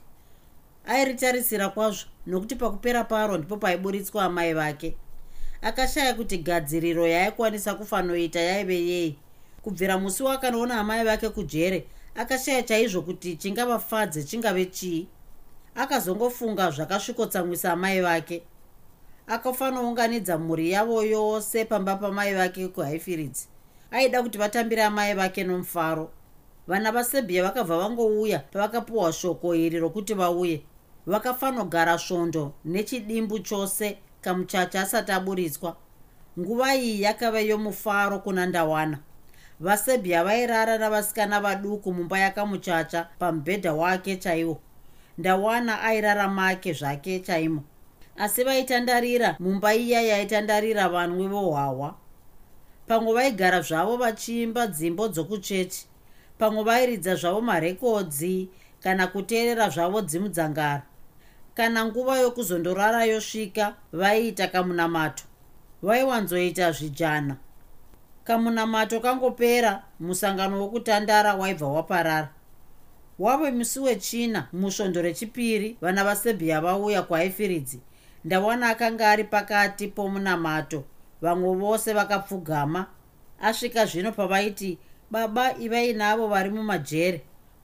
Airitarisira 0.86 1.70
kwazvo 1.70 2.08
nokuti 2.28 2.56
pakupera 2.56 3.04
paro 3.04 3.38
ndipo 3.38 3.58
paiburitswa 3.58 4.24
amai 4.24 4.54
vake. 4.54 4.96
Akashaya 5.62 6.14
kuti 6.14 6.38
gadziriro 6.38 7.08
yaaikwanisa 7.08 7.74
kufanoita 7.74 8.40
yaive 8.40 8.88
yei. 8.88 9.16
Kubvira 9.62 9.98
musi 9.98 10.24
wakanoona 10.24 10.80
amai 10.80 11.04
vake 11.06 11.30
kujere 11.30 11.88
akashaya 12.16 12.64
chaizvo 12.64 13.02
kuti 13.02 13.36
chingavafadze 13.36 14.24
chingave 14.24 14.66
chii. 14.66 15.08
Akazongofunga 15.76 16.72
zvakasvikotsamwisa 16.72 17.72
amai 17.74 18.02
vake. 18.02 18.44
Akafanounganidza 19.28 20.38
mhuri 20.38 20.72
yavo 20.72 21.04
yose 21.04 21.66
pamba 21.66 21.96
pamai 21.96 22.34
vake 22.34 22.68
kuhighfields 22.68 23.50
aida 23.92 24.24
kuti 24.24 24.38
vatambire 24.38 24.84
amai 24.84 25.14
vake 25.14 25.44
nomufaro 25.44 26.12
vana 26.70 26.92
vasebhiya 26.92 27.44
vakabva 27.44 27.78
vangouya 27.78 28.40
pavakapiwa 28.40 29.14
shoko 29.14 29.56
iri 29.56 29.80
rokuti 29.80 30.14
vauye. 30.14 30.62
Vakafanogara 31.08 31.98
svondo 31.98 32.54
nechidimbu 32.66 33.40
chose 33.40 33.98
kamuchacha 34.22 34.82
asati 34.82 35.12
aburitswa 35.12 35.76
nguva 36.40 36.76
iyi 36.76 37.02
yakava 37.02 37.40
yomufaro 37.40 38.20
kuna 38.20 38.46
ndawana. 38.46 39.00
Vasebhiya 39.60 40.24
vairara 40.24 40.78
navasikana 40.78 41.40
vaduku 41.40 41.94
mumba 41.94 42.20
yakamuchacha 42.20 43.08
pamubhedha 43.20 43.74
wake 43.74 44.16
chaiwo. 44.16 44.60
Ndawana 45.18 45.82
airara 45.82 46.28
make 46.28 46.74
zvake 46.74 47.20
chaimo. 47.20 47.64
Asi 48.18 48.44
vaitandarira 48.44 49.36
mumba 49.40 49.76
iya 49.76 50.02
yaitandarira 50.02 50.90
vanwe 50.90 51.28
vohwahwa 51.28 51.96
pamwe 52.88 53.14
vaigara 53.14 53.62
zvavo 53.62 53.98
vachiimba 53.98 54.68
dzimbo 54.68 55.08
dzokuchechi 55.08 55.89
pamwe 56.40 56.64
vairidza 56.64 57.16
zvavo 57.16 57.42
marekodzi 57.42 58.50
kana 58.84 59.08
kuteerera 59.08 59.70
zvavo 59.70 60.02
dzimudzangara 60.02 60.90
kana 61.60 61.86
nguva 61.86 62.20
yokuzondorara 62.20 63.06
yosvika 63.06 63.76
vaiita 63.94 64.48
kamunamato. 64.48 65.24
Vaiwanzoita 65.82 66.72
zvijana. 66.72 67.36
Kamunamato 68.24 69.00
kangopera 69.00 69.84
musangano 70.00 70.62
wokutandara 70.62 71.34
waibva 71.34 71.68
waparara. 71.68 72.30
Wave 73.20 73.52
musi 73.52 73.80
wechina 73.80 74.48
musvondo 74.54 75.02
rechipiri 75.02 75.78
vana 75.82 76.04
vasebhiya 76.04 76.62
vauya 76.62 77.02
kuhaifiridzi 77.02 77.80
ndawana 78.26 78.70
akanga 78.70 79.10
ari 79.10 79.24
pakati 79.24 79.88
pomunamato. 79.88 80.84
Vamwe 81.22 81.56
vose 81.56 81.94
vakapfugama. 81.94 82.86
Asvika 83.42 83.86
zvino 83.86 84.12
pavaiti 84.12 84.78
baba 85.12 85.58
ivainavo 85.58 86.28
vari 86.28 86.50
mumajere. 86.50 87.22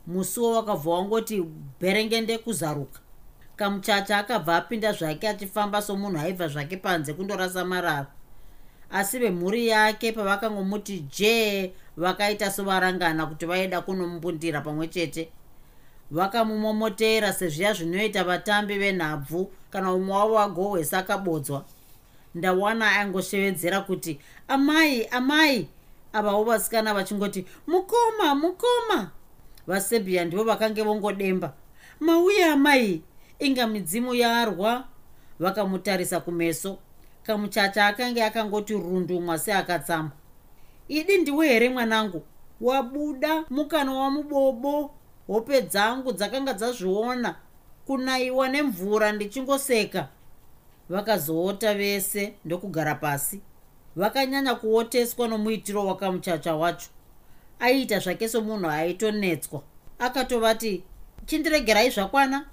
Musiwo 0.07 0.53
wakabva 0.53 0.91
wangoti 0.91 1.43
bherengende 1.79 2.37
kuzaruka 2.37 2.99
kamuchacha 3.55 4.17
akabva 4.17 4.55
apinda 4.55 4.93
zvake 4.93 5.27
achifamba 5.27 5.81
somunhu 5.81 6.19
aibva 6.19 6.47
zvake 6.47 6.77
panze 6.77 7.13
kundorasa 7.13 7.65
marara. 7.65 8.07
Asi 8.91 9.19
vemhuri 9.19 9.67
yake 9.67 10.11
pavakangomuti 10.11 10.99
jee 10.99 11.71
vakaita 11.97 12.51
sovarangana 12.51 13.25
kuti 13.25 13.45
vaida 13.45 13.81
kunomumbundira 13.81 14.61
pamwe 14.61 14.87
chete. 14.87 15.29
Vakamumomotera 16.11 17.33
sezviya 17.33 17.73
zvinoita 17.73 18.23
vatambi 18.23 18.77
venhabvu 18.77 19.51
kana 19.69 19.93
umwe 19.93 20.15
wavo 20.15 20.39
agohwesa 20.39 20.97
akabodzwa. 20.97 21.65
Ndawana 22.35 22.91
aingoshevedzera 22.91 23.81
kuti 23.81 24.19
amai 24.47 25.05
amai 25.05 25.67
avawo 26.15 26.43
vasikana 26.43 26.93
vachingoti 26.93 27.45
mukoma 27.67 28.35
mukoma! 28.35 29.11
Vaserbia 29.67 30.25
ndivo 30.25 30.43
vakange 30.43 30.81
vongodemba. 30.83 31.53
Mauye 31.99 32.45
amai 32.45 33.01
inga 33.39 33.67
midzimu 33.67 34.13
yarwa 34.15 34.83
vakamutarisa 35.39 36.19
kumeso. 36.19 36.77
Kamuchacha 37.23 37.87
akange 37.87 38.23
akangoti 38.23 38.73
rundu 38.73 39.21
mwasi 39.21 39.51
akatsama 39.51 40.11
idi 40.87 41.17
ndiwe 41.17 41.47
here 41.47 41.69
mwanangu? 41.69 42.23
Wabuda 42.61 43.43
mukana 43.49 43.93
wamubobo 43.93 44.91
hope 45.27 45.61
dzangu 45.61 46.11
dzakanga 46.11 46.53
dzazviona. 46.53 47.35
Kunayiwa 47.85 48.49
nemvura 48.49 49.11
ndichingoseka. 49.11 50.07
Vakazoota 50.89 51.73
vese 51.75 52.33
ndokugara 52.45 52.95
pasi 52.95 53.41
vakanyanya 53.95 54.55
kuoteswa 54.55 55.27
nomuitiro 55.27 55.85
wakamuchacha 55.85 56.55
wacho. 56.55 56.89
Aiita 57.59 57.99
zvake 57.99 58.29
somunhu 58.29 58.69
aitonetswa 58.69 59.61
akatovati 59.99 60.83
chindiregerai 61.25 61.89
zvakwana? 61.89 62.45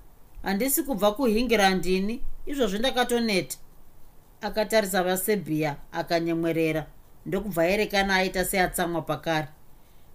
Handisi 0.42 0.82
kubva 0.82 1.12
kuhingirandini 1.12 2.22
izvozvi 2.46 2.78
ndakatoneta 2.78 3.56
akatarisa 4.40 5.02
vaserbia 5.02 5.76
akanyemwerera 5.92 6.86
ndokubva 7.26 7.68
erekana 7.68 8.14
aita 8.14 8.44
seatsamwa 8.44 9.02
pakare. 9.02 9.48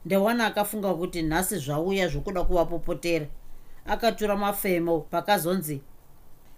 Ndewana 0.05 0.46
akafunga 0.46 0.93
kuti 0.93 1.22
nhasi 1.22 1.57
zvauya 1.57 2.07
zvokuda 2.07 2.43
kuvapopotera. 2.43 3.25
Akatura 3.86 4.36
mafemo 4.36 5.00
pakazonzi 5.00 5.81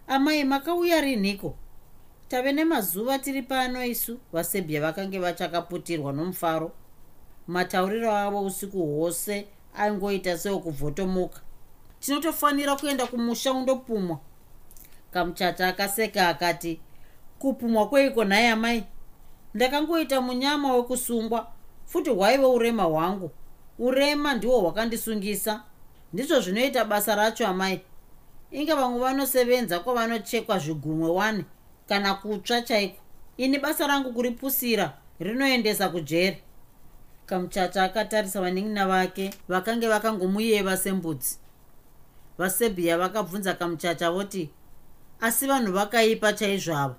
amai 0.08 0.44
makauya 0.44 1.02
rinhiko 1.02 1.56
tave 2.30 2.52
nemazuva 2.52 3.20
tiri 3.20 3.42
pano 3.42 3.86
isu 3.86 4.20
vaserbia 4.34 4.82
vakange 4.82 5.20
vachakaputirwa 5.20 6.14
nomufaro. 6.14 6.72
Matauriro 7.48 8.12
avo 8.16 8.42
usiku 8.46 8.78
hwose 8.78 9.48
aingoita 9.78 10.38
seokuvhotomuka. 10.38 11.42
Tinotofanira 12.00 12.76
kuenda 12.76 13.08
kumusha 13.08 13.54
undopumwa. 13.54 14.20
Kamuchacha 15.12 15.68
akaseka 15.68 16.30
akati 16.30 16.80
kupumwa 17.40 17.90
kweiko 17.90 18.24
nhaye 18.26 18.50
amai 18.50 18.84
ndakangoita 19.54 20.22
munyama 20.22 20.74
wekusungwa 20.74 21.48
futi 21.86 22.10
hwaive 22.10 22.46
urema 22.46 22.84
hwangu. 22.84 23.32
Urema 23.80 24.34
ndihwo 24.34 24.60
hwakandisungisa. 24.60 25.64
Ndizvo 26.14 26.40
zvinoita 26.40 26.86
basa 26.86 27.16
racho 27.16 27.48
amai. 27.48 27.82
Inge 28.52 28.74
vamwe 28.74 29.00
vanosevenza 29.00 29.80
kwavanochekwa 29.80 30.60
zvigumwe 30.60 31.10
wani 31.10 31.46
kana 31.89 32.13
kutsva 32.15 32.62
chaiko? 32.62 33.01
Ini 33.38 33.60
basa 33.60 33.88
rangu 33.88 34.13
kuripusira 34.13 34.93
rinoendesa 35.19 35.89
kujeri 35.89 36.38
kamuchacha 37.25 37.84
akatarisa 37.84 38.41
vanin'ina 38.41 38.88
vake 38.88 39.34
vakange 39.48 39.88
vakangomuyeva 39.88 40.77
sembudzi. 40.77 41.38
Vaserbia 42.38 42.98
vakabvunza 42.98 43.53
kamuchacha 43.53 44.12
voti 44.12 44.50
asi 45.22 45.48
vanhu 45.48 45.74
vakaipa 45.74 46.34
chaizvavo? 46.34 46.96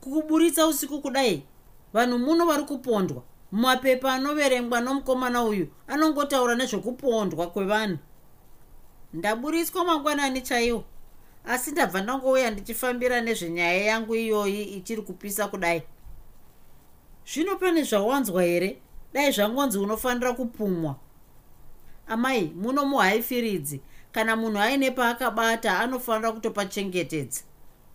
Kukuburitsa 0.00 0.66
usiku 0.66 1.00
kudai? 1.00 1.42
Vanhu 1.92 2.18
muno 2.18 2.46
vari 2.46 2.62
kupondwa. 2.62 3.22
Mumapepa 3.52 4.14
anoverengwa 4.14 4.80
nomukomana 4.80 5.44
uyu 5.44 5.68
anongotaura 5.88 6.54
nezvekupondwa 6.54 7.46
kwevanhu. 7.50 7.98
Ndaburitswa 9.12 9.84
mangwanani 9.84 10.42
chaiwo 10.42 10.84
asi 11.44 11.70
ndabva 11.70 12.00
ndangouya 12.00 12.50
ndichifambira 12.50 13.20
nezvenyaya 13.20 13.84
yangu 13.84 14.14
iyoyi 14.14 14.62
ichiri 14.62 15.02
kupisa 15.02 15.48
kudai. 15.48 15.82
Zvino 17.26 17.56
pane 17.56 17.82
zvawanzwa 17.82 18.42
here? 18.42 18.82
Dai 19.12 19.32
zvangonzi 19.32 19.78
unofanira 19.78 20.32
kupumwa. 20.32 20.96
Amai 22.06 22.52
muno 22.56 22.84
muhaifiridzi. 22.84 23.80
Kana 24.12 24.36
munhu 24.36 24.58
aine 24.58 24.90
paakabata 24.90 25.78
anofanira 25.78 26.32
kutopachengetedza 26.32 27.40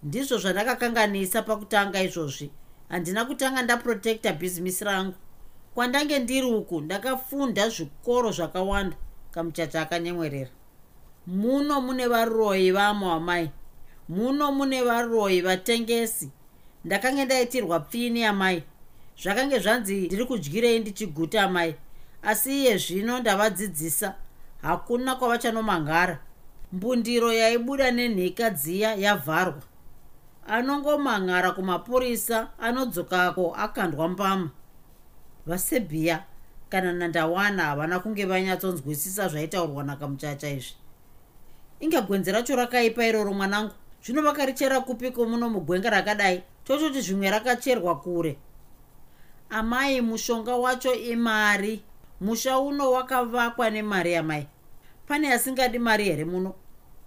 ndizvo 0.03 0.37
zvandakakanganisa 0.37 1.41
pakutanga 1.41 2.03
izvozvi. 2.03 2.51
Handina 2.89 3.25
kutanga 3.25 3.61
ndaprotecta 3.61 4.33
bhizimisi 4.33 4.83
rangu. 4.83 5.15
Kwandange 5.73 6.19
ndiri 6.19 6.47
uku 6.47 6.81
ndakafunda 6.81 7.69
zvikoro 7.69 8.31
zvakawanda 8.31 8.97
kamuchacha 9.31 9.81
akanyemwerera 9.81 10.51
muno 11.27 11.81
mune 11.81 12.07
varoyi 12.07 12.71
vamo 12.71 13.11
amai. 13.11 13.51
Muno 14.09 14.51
mune 14.51 14.83
varoyi 14.83 15.41
vatengesi. 15.41 16.31
Ndakange 16.85 17.25
ndaitirwa 17.25 17.79
pfini 17.79 18.23
amai. 18.25 18.63
Zvakange 19.21 19.59
zvanzi 19.59 19.95
ndiri 19.95 20.25
kudyirei 20.25 20.79
ndichiguta 20.79 21.43
amai. 21.43 21.75
Asi 22.23 22.61
iye 22.61 22.77
zvino 22.77 23.19
ndavadzidzisa. 23.19 24.15
Hakuna 24.61 25.15
kwavachanomangara. 25.15 26.19
Mbundiro 26.73 27.33
yaibuda 27.33 27.91
nenhika 27.91 28.49
dziya 28.49 28.95
yavharwa. 28.95 29.61
Anongomangara 30.47 31.51
kumapurisa 31.51 32.47
anodzokako 32.59 33.55
akandwa 33.55 34.07
mbama 34.07 34.49
vaserbia 35.45 36.23
kana 36.69 36.93
nandawana 36.93 37.63
havana 37.63 37.99
kunge 37.99 38.25
vanyatsonzwisisa 38.25 39.27
zvaitaurwa 39.27 39.83
nakamuchacha 39.83 40.49
izvi 40.49 40.75
inga 41.85 42.01
gwenzi 42.01 42.31
racho 42.31 42.55
rakaipa 42.55 43.05
iroro 43.05 43.33
mwanangu. 43.33 43.71
Zvino 44.03 44.21
vakarichera 44.21 44.81
kupiko 44.81 45.25
muno 45.25 45.49
mugwenga 45.49 45.89
rakadai? 45.89 46.43
Tototi 46.63 47.01
zvimwe 47.01 47.31
rakacherwa 47.31 47.95
kure. 48.01 48.37
Amai 49.49 50.01
mushonga 50.01 50.55
wacho 50.55 50.93
imari. 50.93 51.83
Musha 52.21 52.59
uno 52.59 52.91
wakavakwa 52.91 53.69
nemari 53.69 54.13
yamai. 54.13 54.47
Pane 55.07 55.33
asingadi 55.33 55.79
mari 55.79 56.03
here 56.03 56.25
muno? 56.25 56.55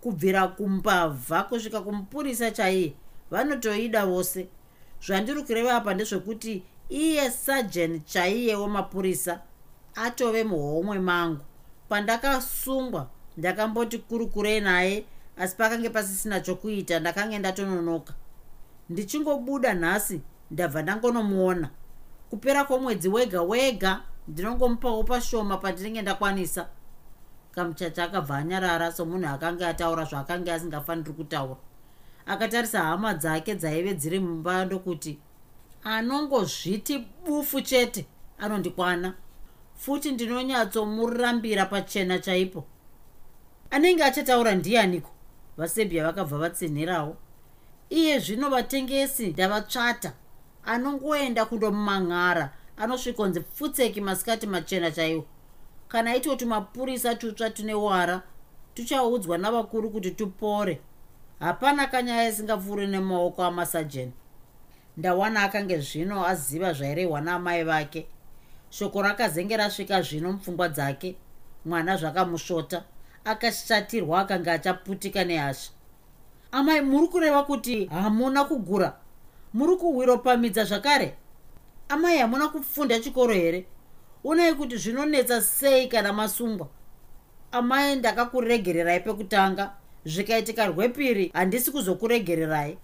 Kubvira 0.00 0.48
kumbavha 0.48 1.42
kusvika 1.42 1.80
kumupurisa 1.80 2.50
chaiye 2.50 2.94
vanotoida 3.30 4.06
vose. 4.06 4.48
Zvandiri 5.06 5.42
kureva 5.42 5.76
apa 5.76 5.94
ndezvekuti 5.94 6.62
iye 6.88 7.30
sajen 7.30 8.00
chaiye 8.04 8.56
wemapurisa 8.56 9.40
atove 9.94 10.44
muhomwe 10.44 10.98
mangu. 10.98 11.40
Pandakasungwa 11.88 13.10
ndakamboti 13.38 13.98
kurukurei 13.98 14.60
naye 14.60 15.04
asi 15.36 15.56
pakange 15.56 15.90
pasisina 15.90 16.40
chokuita 16.40 17.00
ndakange 17.00 17.38
ndatononoka. 17.38 18.14
Ndichingobuda 18.90 19.74
nhasi 19.74 20.20
ndabva 20.50 20.82
ndangonomuona. 20.82 21.70
Kupera 22.30 22.64
kwomwedzi 22.64 23.08
wega 23.08 23.42
wega 23.42 24.02
ndinongomupawo 24.28 25.04
pashoma 25.04 25.56
pandinenge 25.56 26.02
ndakwanisa. 26.02 26.68
Kamuchacha 27.54 28.04
akabva 28.04 28.36
anyarara 28.36 28.92
somunhu 28.92 29.28
akanga 29.28 29.68
ataura 29.68 30.04
zvaakanga 30.04 30.54
asingafaniri 30.54 31.12
kutaura. 31.12 31.56
Akatarisa 32.26 32.80
hama 32.82 33.14
dzake 33.14 33.54
dzaive 33.54 33.94
dziri 33.94 34.20
mumba 34.20 34.64
ndokuti 34.64 35.18
anongozviti 35.84 37.06
bufu 37.26 37.60
chete 37.60 38.06
anondikwana. 38.38 39.14
Futi 39.74 40.12
ndinonyatsomurambira 40.12 41.66
pachena 41.66 42.18
chaipo 42.18 42.64
anenge 43.70 44.04
achataura 44.04 44.54
ndianiko? 44.54 45.10
Vaserbia 45.56 46.04
vakabva 46.04 46.38
vatsinhirawo 46.38 47.16
iye 47.90 48.18
zvino 48.18 48.50
vatengesi 48.50 49.26
ndavatsvata. 49.26 50.12
Anongoenda 50.64 51.44
kundomumang'ara 51.44 52.52
anosvikonzi 52.76 53.40
pfutseki 53.40 54.00
masikati 54.00 54.46
machena 54.46 54.90
chaiwo. 54.90 55.24
Kana 55.88 56.16
itoti 56.16 56.44
mapurisa 56.44 57.14
tutsva 57.14 57.50
tune 57.50 57.74
wara 57.74 58.22
tuchaudzwa 58.74 59.38
navakuru 59.38 59.90
kuti 59.90 60.10
tupore. 60.10 60.80
Hapana 61.40 61.86
kanyaya 61.86 62.28
isingapfuuri 62.28 62.86
nemaoko 62.86 63.44
amasajeni. 63.44 64.12
Ndawana 64.96 65.42
akange 65.42 65.78
zvino 65.78 66.26
aziva 66.26 66.72
zvairehwa 66.72 67.20
naamai 67.20 67.64
vake. 67.64 68.06
Shoko 68.70 69.02
rakazenge 69.02 69.56
rasvika 69.56 70.02
zvino 70.02 70.32
mupfungwa 70.32 70.68
dzake. 70.68 71.16
Mwana 71.64 71.96
zvakamusvota 71.96 72.84
akashatirwa 73.28 74.20
akanga 74.20 74.52
achaputika 74.52 75.24
nehasha. 75.24 75.70
Amai 76.52 76.80
muri 76.80 77.08
kureva 77.08 77.42
kuti 77.42 77.84
hamuna 77.86 78.44
kugura. 78.44 78.96
Muri 79.54 79.76
kuhwiropamidza 79.76 80.64
zvakare? 80.64 81.14
Amai 81.88 82.18
hamuna 82.18 82.48
kufunda 82.48 83.00
chikoro 83.00 83.34
here? 83.34 83.66
Unai 84.24 84.54
kuti 84.54 84.76
zvinonetsa 84.76 85.40
sei 85.40 85.88
kana 85.88 86.12
masungwa? 86.12 86.68
Amai 87.52 87.96
ndakakuregererai 87.96 89.00
pekutanga. 89.00 89.72
Zvikaitika 90.04 90.66
rwepiri 90.66 91.30
handisi 91.34 91.70
kuzokuregererai. 91.70 92.78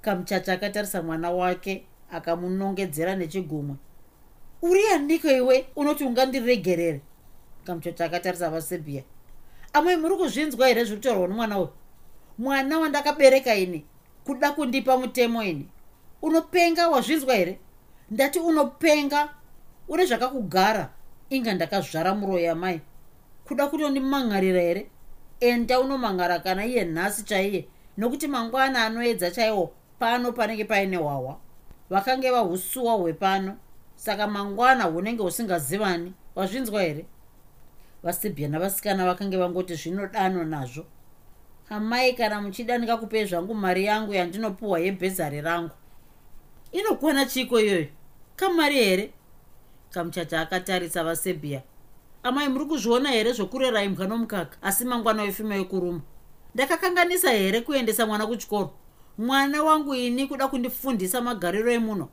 Kamuchacha 0.00 0.52
akatarisa 0.52 1.02
mwana 1.02 1.30
wake 1.30 1.86
akamunongedzera 2.10 3.16
nechigumwe. 3.16 3.76
Uri 4.62 4.88
aniko 4.94 5.28
iwe 5.28 5.66
unoti 5.76 6.04
ungandiregerere? 6.04 7.00
Kamuchacha 7.64 8.04
akatarisa 8.04 8.50
vaserbia 8.50 9.02
amai 9.74 9.96
muri 9.96 10.16
kuzvinzwa 10.16 10.66
here 10.68 10.84
zviri 10.84 10.96
kutaurwa 10.96 11.28
nomwana 11.28 11.58
uyu? 11.58 11.68
Mwana 12.38 12.78
wandakabereka 12.78 13.54
ini 13.54 13.84
kuda 14.24 14.52
kundipa 14.52 14.98
mutemo 14.98 15.42
ini. 15.42 15.68
Unopenga 16.22 16.88
wazvinzwa 16.88 17.34
here 17.34 17.58
ndati 18.10 18.38
unopenga 18.38 19.28
une 19.88 20.06
zvakakugara. 20.06 20.90
Inga 21.30 21.54
ndakazvara 21.54 22.14
muroyo 22.14 22.52
amai 22.52 22.80
kuda 23.44 23.66
kutondimangarira 23.66 24.60
here 24.60 24.86
enda 25.40 25.80
unomangara 25.80 26.38
kana 26.38 26.66
iye 26.66 26.84
nhasi 26.84 27.24
chaiye. 27.24 27.68
Nokuti 27.96 28.26
mangwana 28.28 28.86
anoedza 28.86 29.30
chaiwo 29.30 29.72
pano 29.98 30.32
panenge 30.32 30.64
paine 30.64 30.96
hwahwa 30.96 31.38
vakange 31.90 32.30
vahusuwa 32.30 32.92
hwepano. 32.94 33.56
Saka 33.96 34.26
mangwana 34.26 34.84
hunenge 34.84 35.22
husingazivani. 35.22 36.12
Wazvinzwa 36.34 36.82
here 36.82 37.06
vasibhya 38.04 38.48
navasikana 38.48 39.06
vakange 39.06 39.36
vangoti 39.36 39.74
zvinodano 39.74 40.44
nazvo. 40.44 40.84
Amai 41.70 42.12
kana 42.12 42.40
muchida 42.40 42.78
ndingakupei 42.78 43.24
zvangu 43.24 43.54
mari 43.54 43.84
yangu 43.84 44.14
yandinopiwa 44.14 44.80
yebhezari 44.80 45.40
rangu. 45.40 45.74
Inokwana 46.72 47.26
chiko 47.26 47.60
iyoyo? 47.60 47.86
Kamari 48.36 48.74
here? 48.74 49.12
Kamuchacha 49.90 50.40
akatarisa 50.40 51.04
vasebhia 51.04 51.62
amai 52.22 52.48
muri 52.48 52.64
kuzviona 52.64 53.10
here 53.10 53.32
zvokurera 53.32 53.82
imbwa 53.82 54.06
nomukaka? 54.06 54.58
Asi 54.62 54.84
mangwana 54.84 55.22
wefima 55.22 55.54
yekuruma 55.54 56.00
ndakakanganisa 56.54 57.30
here 57.30 57.60
kuendesa 57.60 58.06
mwana 58.06 58.26
kuchikoro? 58.26 58.70
Mwana 59.18 59.62
wangu 59.62 59.94
ini 59.94 60.26
kuda 60.26 60.48
kundifundisa 60.48 61.20
magariro 61.20 61.72
emuno? 61.72 62.08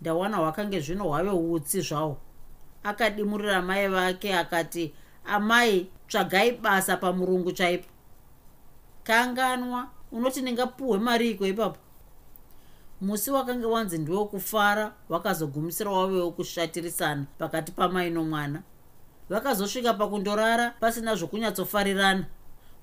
Ndawana 0.00 0.36
hwakange 0.36 0.80
zvino 0.80 1.04
hwave 1.04 1.30
utsi 1.30 1.80
zvavo 1.80 2.18
akadimurira 2.82 3.62
mai 3.62 3.88
vake 3.88 4.34
akati 4.34 4.94
amai 5.26 5.90
tsvagai 6.08 6.52
basa 6.52 6.96
pamurungu 6.96 7.52
chaipo. 7.52 7.88
Kanganwa 9.04 9.88
unoti 10.12 10.40
ndingapuhwe 10.42 10.98
mari 10.98 11.30
iko 11.30 11.46
ipapo? 11.46 11.78
Musi 13.00 13.30
wakange 13.30 13.66
wanzi 13.66 13.98
ndiwokufara 13.98 14.92
wakazogumisira 15.08 15.90
wave 15.90 16.20
wokushatirisana 16.20 17.24
pakati 17.38 17.72
pamai 17.72 18.10
nomwana 18.10 18.62
vakazosvika 19.30 19.94
pakundorara 19.94 20.70
pasina 20.80 21.14
zvokunyatsofarirana 21.14 22.24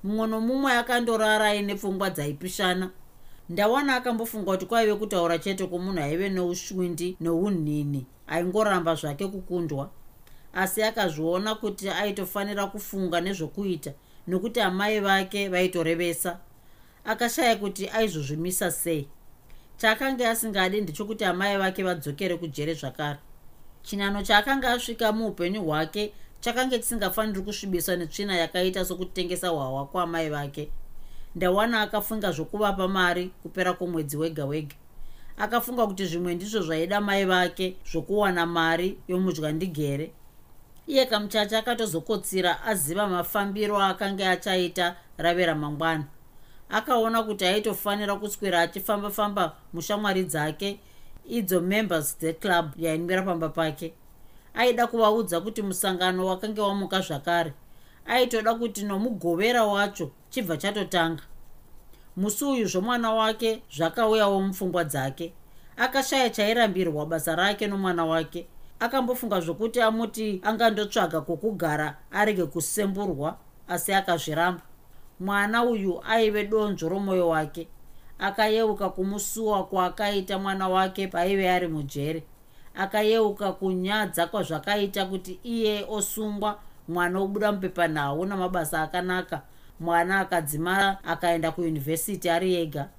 mumwe 0.04 0.28
nomumwe 0.28 0.72
akandorara 0.74 1.46
aine 1.48 1.76
pfungwa 1.76 2.10
dzaipishana 2.10 2.90
ndawana 3.50 3.96
akambofunga 3.96 4.52
kuti 4.52 4.66
kwaive 4.66 4.96
kutaura 4.96 5.38
chete 5.38 5.66
kwomunhu 5.68 6.00
aive 6.00 6.30
neushwindi 6.30 7.18
neunhini 7.20 8.06
aingoramba 8.28 8.96
zvake 8.96 9.28
kukundwa. 9.28 9.90
Asi 10.54 10.84
akazviona 10.84 11.56
kuti 11.56 11.90
aitofanira 11.90 12.68
kufunga 12.68 13.22
nezvokuita 13.22 13.94
nokuti 14.28 14.62
amai 14.62 15.00
vake 15.00 15.50
vaitorevesa. 15.50 16.40
Akashaya 17.06 17.56
kuti 17.56 17.90
aizozvimisa 17.90 18.72
sei. 18.72 19.08
Chaakanga 19.78 20.30
asingadi 20.30 20.82
ndechokuti 20.82 21.26
amai 21.26 21.58
vake 21.58 21.84
vadzokere 21.84 22.38
kujere 22.38 22.74
zvakare. 22.74 23.20
Chinano 23.84 24.24
chaakanga 24.24 24.72
asvika 24.72 25.12
muupenyu 25.12 25.64
hwake 25.64 26.14
chakange 26.40 26.80
chisingafaniri 26.80 27.42
kusvibiswa 27.42 27.96
netsvina 27.96 28.38
yakaita 28.38 28.86
sokutengesa 28.86 29.48
hwahwa 29.50 29.86
kwaamai 29.86 30.30
vake 30.30 30.72
ndawana 31.36 31.82
akafunga 31.82 32.32
zvokuvapa 32.32 32.88
mari 32.88 33.32
kupera 33.44 33.74
kwomwedzi 33.74 34.18
wega 34.18 34.46
wega. 34.46 34.76
Akafunga 35.38 35.88
kuti 35.88 36.06
zvimwe 36.06 36.36
ndizvo 36.36 36.62
zvaida 36.62 37.02
mai 37.02 37.26
vake 37.26 37.76
zvokuwana 37.92 38.46
mari 38.46 38.98
yomudya 39.08 39.52
ndigere. 39.52 40.12
Iye 40.88 41.06
kamuchacha 41.06 41.60
akatozokotsira 41.60 42.64
aziva 42.64 43.08
mafambiro 43.08 43.80
akanga 43.82 44.32
achaita 44.32 44.96
rave 45.18 45.46
ramangwana. 45.46 46.06
Akaona 46.70 47.24
kuti 47.24 47.46
aitofanira 47.46 48.16
kuswera 48.16 48.62
achifamba-famba 48.62 49.56
mushamwari 49.74 50.24
dzake 50.24 50.80
idzo 51.30 51.62
members 51.62 52.18
dzeclub 52.20 52.66
yaimira 52.78 53.22
pamba 53.22 53.50
pake. 53.50 53.94
Aida 54.54 54.88
kuvaudza 54.88 55.42
kuti 55.42 55.62
musangano 55.62 56.26
wakange 56.26 56.62
wamuka 56.62 57.02
zvakare 57.02 57.54
aitoda 58.06 58.54
kuti 58.56 58.84
nomugovera 58.84 59.66
wacho 59.66 60.12
chibva 60.30 60.58
chatotanga. 60.58 61.24
Musi 62.18 62.46
uyu 62.46 62.66
zvomwana 62.66 63.14
wake 63.14 63.62
zvakauyawo 63.76 64.42
mupfungwa 64.42 64.84
dzake. 64.84 65.34
Akashaya 65.78 66.30
chairambirwa 66.30 67.06
basa 67.06 67.36
rake 67.36 67.68
nomwana 67.68 68.06
wake. 68.06 68.48
Akambofunga 68.80 69.40
zvokuti 69.42 69.82
amuti 69.82 70.42
angandotsvaga 70.44 71.22
kwokugara 71.22 71.98
arege 72.12 72.46
kusemburwa 72.46 73.38
asi 73.68 73.94
akazviramba. 73.94 74.62
Mwana 75.20 75.64
uyu 75.64 76.02
aive 76.04 76.48
donzvo 76.48 76.90
romwoyo 76.90 77.30
wake. 77.30 77.68
Akayeuka 78.20 78.90
kumusuwa 78.90 79.66
kwaakaita 79.66 80.40
mwana 80.40 80.70
wake 80.70 81.08
paaive 81.08 81.50
ari 81.50 81.68
mujere. 81.68 82.24
Akayeuka 82.76 83.52
kunyadza 83.52 84.28
kwazvakaita 84.28 85.06
kuti 85.06 85.40
iye 85.44 85.86
osungwa 85.90 86.60
mwana 86.88 87.20
obuda 87.20 87.52
mupepanhau 87.52 88.26
namabasa 88.26 88.82
akanaka 88.82 89.42
mwana 89.80 90.20
akadzimara 90.20 91.04
akaenda 91.04 91.52
kuyunivhesiti 91.52 92.30
ari 92.30 92.56
ega. 92.56 92.90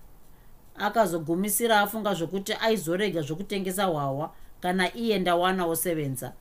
Akazogumisira 0.79 1.81
afunga 1.81 2.15
zvokuti 2.15 2.53
aizorega 2.53 3.21
zvokutengesa 3.21 3.85
hwahwa 3.85 4.33
kana 4.61 4.95
iye 4.97 5.19
ndawana 5.19 5.67
osevenza. 5.67 6.33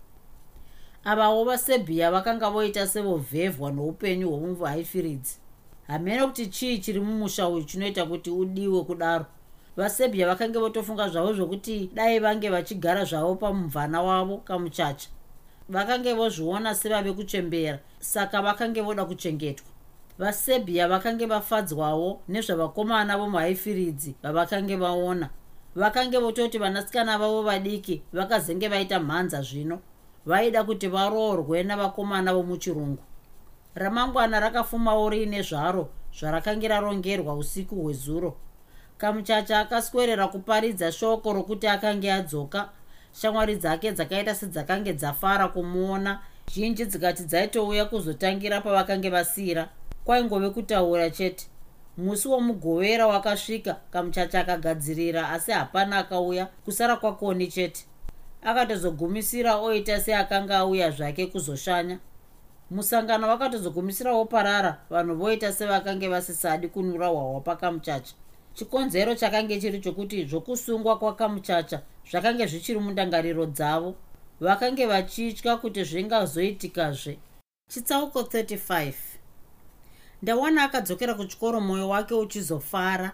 Avawo 1.03 1.43
vasebhiya 1.45 2.11
vakanga 2.11 2.49
voita 2.49 2.87
sevovhevhwa 2.87 3.71
noupenyu 3.71 4.29
hwomuvhaifiridzi 4.29 5.37
hamene 5.87 6.25
kuti 6.25 6.47
chii 6.47 6.77
chiri 6.77 6.99
mumusha 6.99 7.47
uyu 7.47 7.63
chinoita 7.63 8.05
kuti 8.05 8.29
udiwe 8.31 8.83
kudaro. 8.83 9.25
Vasebhiya 9.77 10.27
vakange 10.27 10.59
votofunga 10.59 11.09
zvavo 11.09 11.33
zvokuti 11.33 11.89
dai 11.93 12.19
vange 12.19 12.49
vachigara 12.49 13.05
zvavo 13.05 13.35
pamuvhana 13.35 14.01
wavo 14.01 14.37
kamuchacha 14.37 15.09
vakange 15.69 16.13
vozviona 16.13 16.75
sevave 16.75 17.13
kuchembera 17.13 17.79
saka 17.99 18.41
vakange 18.41 18.81
voda 18.81 19.05
kuchengetwa. 19.05 19.67
Vasebhiya 20.19 20.87
vakange 20.87 21.25
vafadzwawo 21.25 22.21
nezvavakomana 22.27 23.17
vomuhaifiridzi 23.17 24.15
vavakange 24.23 24.75
vaona. 24.75 25.29
Vakange 25.75 26.17
vototi 26.17 26.57
vanasikana 26.57 27.17
vavo 27.17 27.43
vadiki 27.43 28.01
vakazenge 28.13 28.67
vaita 28.67 28.99
mhanza 28.99 29.41
zvino. 29.41 29.79
Vaida 30.25 30.63
kuti 30.63 30.87
varoorwe 30.87 31.63
navakomana 31.63 32.33
vomuchirungu. 32.33 33.03
Ramangwana 33.75 34.39
rakafumawo 34.39 35.09
riine 35.09 35.41
zvaro 35.41 35.89
zvarakange 36.19 36.67
rarongerwa 36.67 37.35
usiku 37.35 37.75
hwezuro. 37.75 38.37
Kamuchacha 38.97 39.59
akaswerera 39.59 40.27
kuparidza 40.27 40.91
shoko 40.91 41.33
rokuti 41.33 41.67
akange 41.67 42.11
adzoka 42.11 42.69
shamwari 43.21 43.55
dzake 43.55 43.91
dzakaita 43.91 44.35
sedzakange 44.35 44.93
dzafara 44.93 45.47
kumuona. 45.47 46.19
Zhinji 46.53 46.85
dzikati 46.85 47.23
dzaitouya 47.23 47.85
kuzotangira 47.85 48.61
pavakange 48.61 49.09
vasiyira 49.09 49.69
kwaingove 50.05 50.49
kutaura 50.49 51.09
chete. 51.09 51.47
Musi 51.97 52.27
womugovera 52.27 53.07
wakasvika 53.07 53.75
kamuchacha 53.91 54.39
akagadzirira 54.39 55.29
asi 55.29 55.51
hapana 55.51 55.97
akauya 55.97 56.45
kusara 56.45 56.95
kwakoni 56.95 57.47
chete. 57.47 57.85
Akatozogumisira 58.43 59.55
oita 59.55 60.01
seakanga 60.01 60.57
auya 60.57 60.91
zvake 60.91 61.25
kuzoshanya. 61.25 61.99
Musangano 62.71 63.27
wakatozogumisira 63.27 64.13
woparara 64.13 64.77
vanhu 64.89 65.15
voita 65.15 65.53
sevakange 65.53 66.07
vasisadi 66.07 66.67
kunura 66.67 67.07
hwahwa 67.07 67.41
pakamuchacha 67.41 68.13
chikonzero 68.55 69.15
chakange 69.15 69.61
chiri 69.61 69.79
chokuti 69.79 70.25
zvokusungwa 70.25 70.99
kwakamuchacha 70.99 71.81
zvakange 72.11 72.45
zvichiri 72.47 72.79
mundangariro 72.79 73.45
dzavo. 73.45 73.95
Vakange 74.39 74.85
vachitya 74.85 75.57
kuti 75.57 75.83
zvingazoitikazve. 75.83 77.17
Chitsauko 77.69 78.21
35 78.21 78.93
ndawana 80.21 80.63
akadzokera 80.63 81.13
kuchikoro 81.13 81.61
mwoyo 81.61 81.89
wake 81.89 82.13
uchizofara. 82.13 83.11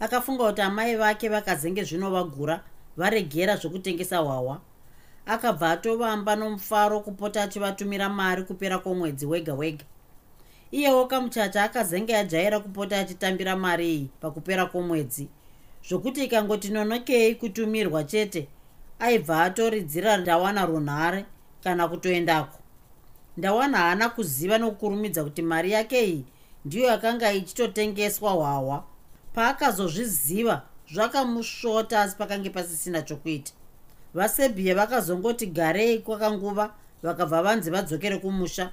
Akafunga 0.00 0.48
kuti 0.48 0.60
amai 0.60 0.96
vake 0.96 1.28
vakazenge 1.28 1.84
zvinovagura 1.84 2.64
varegera 2.96 3.56
zvokutengesa 3.56 4.18
hwahwa 4.18 4.60
akabva 5.26 5.70
atovamba 5.70 6.36
nomufaro 6.36 7.00
kupota 7.00 7.42
achivatumira 7.42 8.08
mari 8.08 8.42
kupera 8.42 8.78
kwomwedzi 8.78 9.26
wega 9.26 9.54
wega 9.54 9.84
iyewo 10.72 11.06
kamuchacha 11.06 11.64
akazenge 11.64 12.16
ajaira 12.16 12.60
kupota 12.60 12.98
achitambira 12.98 13.56
mari 13.56 13.94
iyi 13.94 14.10
pakupera 14.20 14.66
kwomwedzi. 14.66 15.28
Zvokuti 15.88 16.24
ikangoti 16.24 16.68
nonokei 16.68 17.34
kutumirwa 17.34 18.04
chete 18.04 18.48
aibva 18.98 19.42
atoridzira 19.42 20.16
ndawana 20.16 20.66
runhare 20.66 21.24
kana 21.64 21.88
kutoendako. 21.88 22.58
Ndawana 23.36 23.78
haana 23.78 24.08
kuziva 24.08 24.58
nokukurumidza 24.58 25.24
kuti 25.24 25.42
mari 25.42 25.72
yake 25.72 26.04
iyi 26.06 26.24
ndiyo 26.64 26.86
yakanga 26.86 27.32
ichitotengeswa 27.32 28.30
hwahwa 28.30 28.84
paakazozviziva 29.34 30.62
zvakamusvota 30.92 32.00
asi 32.00 32.16
pakange 32.16 32.50
pasisina 32.50 33.02
chokuita. 33.02 33.52
Vasebhiya 34.14 34.74
vakazongoti 34.74 35.46
garei 35.46 35.98
kwakanguva 35.98 36.74
vakabva 37.02 37.42
vanzi 37.42 37.70
vadzokere 37.70 38.18
kumusha 38.18 38.70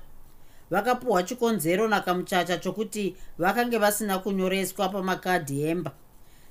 vakapiwa 0.70 1.24
chikonzero 1.24 1.88
nakamuchacha 1.88 2.58
chokuti 2.58 3.16
vakange 3.38 3.78
vasina 3.78 4.20
kunyoreswa 4.20 4.90
pamakadhi 4.90 5.64
emba. 5.64 5.92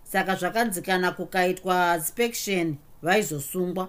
Saka 0.02 0.34
zvakanzikana 0.34 1.10
kukaitwa 1.10 1.94
inspection 1.96 2.76
vaizosungwa. 3.02 3.88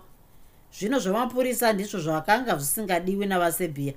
Zvino 0.79 0.99
zvamapurisa 0.99 1.73
ndizvo 1.73 1.99
zvakanga 1.99 2.55
zvisingadiwi 2.55 3.25
navasebhiya 3.25 3.93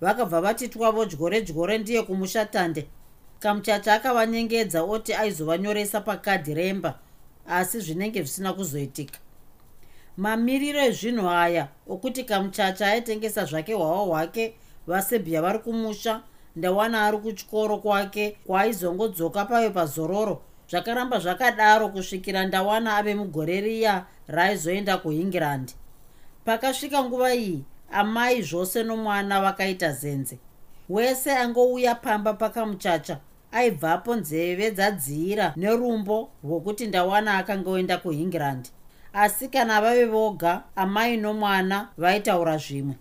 vakabva 0.00 0.40
vati 0.40 0.68
twavo 0.68 1.04
dyore 1.06 1.42
dyore 1.42 1.78
ndiye 1.78 2.02
kumushatande. 2.02 2.86
Kamuchacha 3.38 3.94
akavanyengedza 3.94 4.82
oti 4.82 5.14
aizovanyoresa 5.14 6.00
pakadhi 6.00 6.54
remba 6.54 6.98
asi 7.48 7.80
zvinenge 7.80 8.22
zvisina 8.22 8.52
kuzoitika. 8.52 9.18
Mamiriro 10.16 10.80
ezvinhu 10.80 11.30
aya 11.30 11.68
okuti 11.88 12.24
kamuchacha 12.24 12.86
aitengesa 12.86 13.44
zvake 13.44 13.74
hwahwa 13.74 14.04
hwake 14.04 14.54
vasebhia 14.86 15.42
vari 15.42 15.58
kumusha 15.58 16.22
ndawana 16.56 17.06
ari 17.06 17.18
kutyoro 17.18 17.78
kwake 17.78 18.36
kwaaizongodzoka 18.46 19.44
payo 19.44 19.70
pazororo. 19.70 20.42
Zvakaramba 20.70 21.18
zvakadaro 21.18 21.88
kusvikira 21.88 22.46
ndawana 22.46 22.96
ave 22.96 23.14
mugore 23.14 23.60
riya 23.60 24.04
raaizoenda 24.28 24.96
kuengland 24.98 25.72
pakasvika 26.44 27.04
nguva 27.04 27.34
iyi 27.34 27.64
amai 27.92 28.42
zvose 28.42 28.82
nomwana 28.82 29.40
vakaita 29.40 29.92
zenze. 29.92 30.38
Wese 30.88 31.32
angouya 31.32 31.94
pamba 31.94 32.34
pakamuchacha 32.34 33.18
aibvapo 33.52 34.14
nzeve 34.16 34.70
dzadziyira 34.70 35.52
nerumbo 35.56 36.30
rwokuti 36.44 36.86
ndawana 36.86 37.38
akanga 37.38 37.70
oenda 37.70 37.96
kuengland 37.98 38.68
asi 39.12 39.48
kana 39.48 39.80
vave 39.80 40.04
voga 40.04 40.62
amai 40.76 41.16
nomwana 41.16 41.88
vaitaura 41.98 42.56
zvimwe 42.56 42.94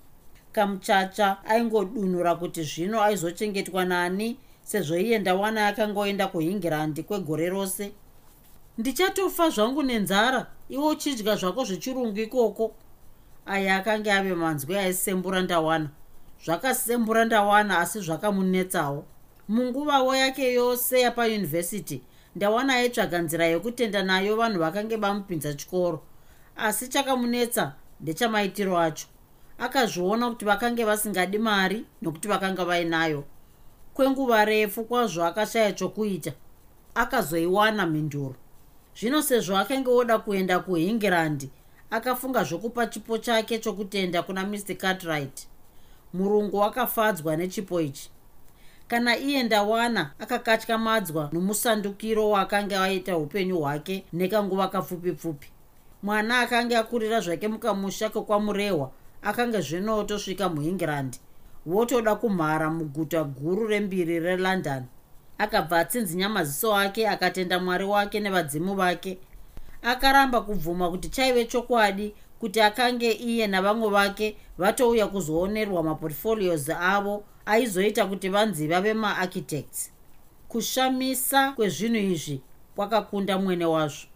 kamuchacha 0.52 1.38
aingodunura 1.46 2.36
kuti 2.36 2.64
zvino 2.64 3.04
aizochengetwa 3.04 3.86
nani 3.86 4.38
sezvo 4.64 4.98
iye 4.98 5.20
ndawana 5.20 5.68
akanga 5.68 6.00
oenda 6.00 6.28
kuengland 6.28 7.04
kwegore 7.04 7.50
rose. 7.50 7.92
Ndichatofa 8.78 9.50
zvangu 9.50 9.84
nenzara 9.84 10.48
iwe 10.70 10.88
uchidya 10.88 11.36
zvako 11.36 11.64
zvechirungu 11.64 12.20
ikoko. 12.20 12.76
Aya 13.46 13.76
akanga 13.76 14.16
ave 14.16 14.36
manzwi 14.36 14.78
aisembura 14.78 15.42
ndawana 15.42 15.90
zvakasembura 16.46 17.26
ndawana 17.26 17.80
asi 17.80 18.00
zvakamunetsawo. 18.02 19.06
Munguvawo 19.48 20.16
yake 20.16 20.54
yose 20.54 21.02
yapayunivhesiti 21.02 22.02
ndawana 22.36 22.74
aitsvaga 22.76 23.22
nzira 23.22 23.46
yekutenda 23.46 24.04
nayo 24.04 24.36
vanhu 24.36 24.60
vakange 24.60 24.96
vamupinza 24.96 25.54
chikoro. 25.54 26.02
Asi 26.56 26.88
chakamunetsa 26.88 27.74
ndechamaitiro 28.02 28.80
acho 28.80 29.08
akazviona 29.60 30.30
kuti 30.30 30.46
vakange 30.46 30.86
vasingadi 30.86 31.38
mari 31.38 31.86
nokuti 32.02 32.28
vakanga 32.28 32.66
vainayo. 32.66 33.24
Kwenguva 33.94 34.46
refu 34.46 34.84
kwazvo 34.84 35.26
akashaya 35.26 35.72
chokuita 35.72 36.32
akazoiwana 36.96 37.86
mhinduro. 37.86 38.36
Zvino 39.00 39.22
sezvo 39.22 39.58
akanga 39.58 39.92
oda 39.92 40.20
kuenda 40.20 40.60
kuengland 40.60 41.50
akafunga 41.92 42.44
zvokupa 42.44 42.88
chipo 42.88 43.18
chake 43.18 43.60
chokutenda 43.60 44.24
kuna 44.24 44.46
mr 44.46 44.76
cartwright. 44.78 45.48
Murungu 46.14 46.64
akafadzwa 46.64 47.36
nechipo 47.38 47.82
ichi. 47.82 48.10
Kana 48.88 49.18
iye 49.18 49.44
ndawana 49.44 50.12
akakatyamadzwa 50.20 51.30
nomusandukiro 51.34 52.30
waakanga 52.30 52.84
aita 52.84 53.18
upenyu 53.18 53.58
hwake 53.60 54.06
nekanguva 54.14 54.68
kapfupi 54.68 55.12
pfupi 55.12 55.48
mwana 56.04 56.40
akanga 56.40 56.80
akurira 56.80 57.20
zvake 57.20 57.48
mukamusha 57.48 58.10
kokwamurehwa 58.10 58.92
akanga 59.22 59.62
zvino 59.62 59.98
otosvika 59.98 60.50
muengland 60.50 61.18
votoda 61.66 62.16
kumhara 62.16 62.70
muguta 62.70 63.24
guru 63.24 63.68
rembiri 63.68 64.20
relondon. 64.20 64.84
Akabva 65.38 65.80
atsinzinya 65.80 66.30
maziso 66.30 66.76
ake 66.76 67.08
akatenda 67.10 67.60
mwari 67.60 67.84
wake 67.86 68.20
nevadzimu 68.20 68.76
vake. 68.76 69.18
Akaramba 69.82 70.42
kubvuma 70.42 70.90
kuti 70.92 71.10
chaive 71.10 71.46
chokwadi 71.46 72.14
kuti 72.40 72.62
akange 72.62 73.12
iye 73.12 73.48
navamwe 73.48 73.90
vake 73.90 74.38
vatouya 74.58 75.08
kuzoonerwa 75.08 75.84
maportfolios 75.84 76.70
avo 76.70 77.24
aizoita 77.46 78.06
kuti 78.06 78.30
vanzi 78.30 78.68
vave 78.68 78.94
maarchitects. 78.94 79.92
Kushamisa 80.48 81.52
kwezvinhu 81.52 81.98
izvi 81.98 82.42
kwakakunda 82.76 83.38
mwene 83.38 83.66
wazvo 83.66 84.08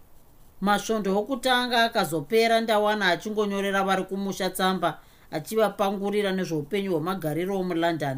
masvondo 0.65 1.09
okutanga 1.19 1.77
akazopera 1.87 2.55
ndawana 2.61 3.05
achingonyorera 3.13 3.81
vari 3.87 4.03
kumusha 4.09 4.49
tsamba 4.55 4.89
achivapangurira 5.35 6.31
nezveupenyu 6.37 6.89
hwemagariro 6.93 7.53
omulondon 7.61 8.17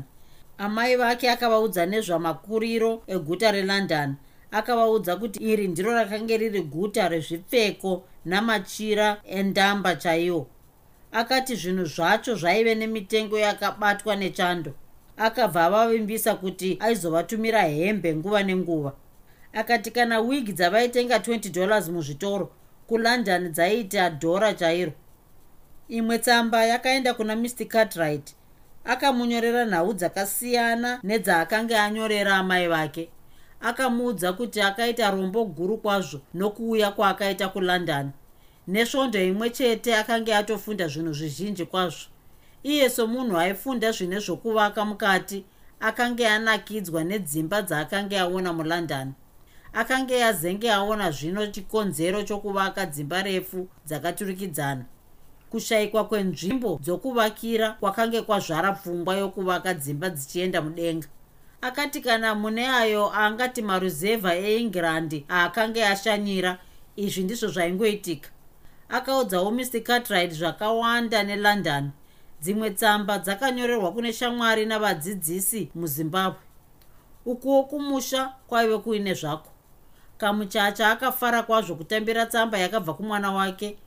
amai 0.58 0.96
vake 0.96 1.30
akavaudza 1.30 1.86
nezvamakuriro 1.86 3.04
eguta 3.08 3.52
relondon. 3.52 4.16
Akavaudza 4.52 5.16
kuti 5.16 5.40
iri 5.44 5.68
ndiro 5.68 5.94
rakanga 5.94 6.38
riri 6.38 6.62
guta 6.62 7.10
rezvipfeko 7.10 8.04
namachira 8.26 9.18
endamba 9.26 9.96
chaiwo. 9.96 10.48
Akati 11.12 11.56
zvinhu 11.56 11.86
zvacho 11.86 12.36
zvaive 12.36 12.76
nemitengo 12.76 13.40
yakabatwa 13.40 14.16
nechando. 14.16 14.74
Akabva 15.18 15.66
avavimbisa 15.66 16.36
kuti 16.36 16.78
aizovatumira 16.80 17.62
hembe 17.62 18.16
nguva 18.16 18.44
nenguva 18.44 18.94
akati 19.56 19.92
kana 19.92 20.20
wigi 20.20 20.54
dzavaitenga 20.54 21.18
20 21.18 21.52
dollars 21.52 21.90
muzvitoro 21.90 22.52
kulondon 22.88 23.52
dzaiita 23.52 24.10
dhora 24.10 24.54
chairo. 24.54 24.92
Imwe 25.90 26.20
tsamba 26.20 26.66
yakaenda 26.66 27.14
kuna 27.14 27.36
mr. 27.36 27.66
Cartwright 27.68 28.36
akamunyorera 28.86 29.66
nhau 29.66 29.94
dzakasiyana 29.94 31.00
nedzaakanga 31.04 31.84
anyorera 31.84 32.36
amai 32.36 32.68
vake. 32.68 33.10
Akamuudza 33.62 34.34
kuti 34.34 34.62
akaita 34.62 35.12
rombo 35.12 35.46
guru 35.46 35.78
kwazvo 35.78 36.22
nokuuya 36.34 36.92
kwaakaita 36.92 37.48
kulondon. 37.50 38.12
Nesvondo 38.68 39.24
imwe 39.24 39.50
chete 39.50 39.96
akanga 39.96 40.38
atofunda 40.38 40.88
zvinhu 40.88 41.14
zvizhinji 41.14 41.66
kwazvo. 41.66 42.10
Iye 42.64 42.90
somunhu 42.90 43.38
aifunda 43.38 43.92
zvine 43.92 44.20
zvokuvaka 44.20 44.86
mukati 44.86 45.46
akanga 45.80 46.34
anakidzwa 46.34 47.04
nedzimba 47.04 47.62
dzaakanga 47.62 48.22
aona 48.22 48.54
mulondon 48.54 49.14
akanga 49.76 50.28
azenge 50.28 50.72
aona 50.72 51.12
zvino 51.12 51.48
chikonzero 51.48 52.24
chokuvaka 52.24 52.86
dzimba 52.86 53.24
refu 53.24 53.68
dzakaturikidzana. 53.86 54.86
Kushayikwa 55.50 56.08
kwenzvimbo 56.08 56.80
dzokuvakira 56.82 57.72
kwakange 57.72 58.22
kwazvara 58.22 58.72
pfungwa 58.72 59.16
yokuvaka 59.16 59.74
dzimba 59.74 60.10
dzichienda 60.10 60.62
mudenga. 60.62 61.08
Akati 61.62 62.02
kana 62.02 62.36
mune 62.36 62.70
ayo 62.70 63.12
angati 63.14 63.62
maruzevha 63.62 64.36
eengland 64.36 65.24
aakanga 65.30 65.90
ashanyira 65.90 66.58
izvi 66.96 67.24
ndizvo 67.24 67.48
zvaingoitika. 67.48 68.30
Akaudzawo 68.90 69.52
mr 69.52 69.84
cartwright 69.84 70.32
zvakawanda 70.32 71.24
nelondon. 71.24 71.92
Dzimwe 72.42 72.72
tsamba 72.72 73.20
dzakanyorerwa 73.20 73.92
kune 73.92 74.14
shamwari 74.14 74.66
navadzidzisi 74.66 75.70
muzimbabwe. 75.76 76.40
Ukuwo 77.26 77.64
kumusha 77.64 78.34
kwaive 78.48 78.78
kuine 78.78 79.14
zvako 79.14 79.55
kamuchacha 80.18 80.92
akafara 80.92 81.44
kwazvo 81.44 81.76
kutambira 81.76 82.26
tsamba 82.26 82.58
yakabva 82.58 82.94
kumwana 82.94 83.32
wake. 83.32 83.78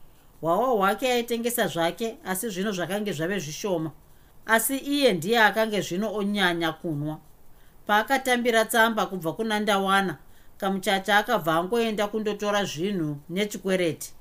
Hwawa 0.41 0.67
hwake 0.67 1.11
aitengesa 1.11 1.67
zvake 1.67 2.17
asi 2.25 2.49
zvino 2.49 2.71
zvakange 2.71 3.11
zvave 3.11 3.39
zvishoma. 3.39 3.91
Asi 4.45 4.77
iye 4.77 5.13
ndiye 5.13 5.39
akange 5.39 5.81
zvino 5.81 6.15
onyanya 6.15 6.71
kunwa. 6.71 7.17
Paakatambira 7.87 8.65
tsamba 8.65 9.05
kubva 9.05 9.33
kuna 9.33 9.59
ndawana 9.59 10.17
kamuchacha 10.57 11.17
akabva 11.17 11.53
angoenda 11.55 12.07
kundotora 12.07 12.65
zvinhu 12.65 13.17
nechikwereti. 13.29 14.13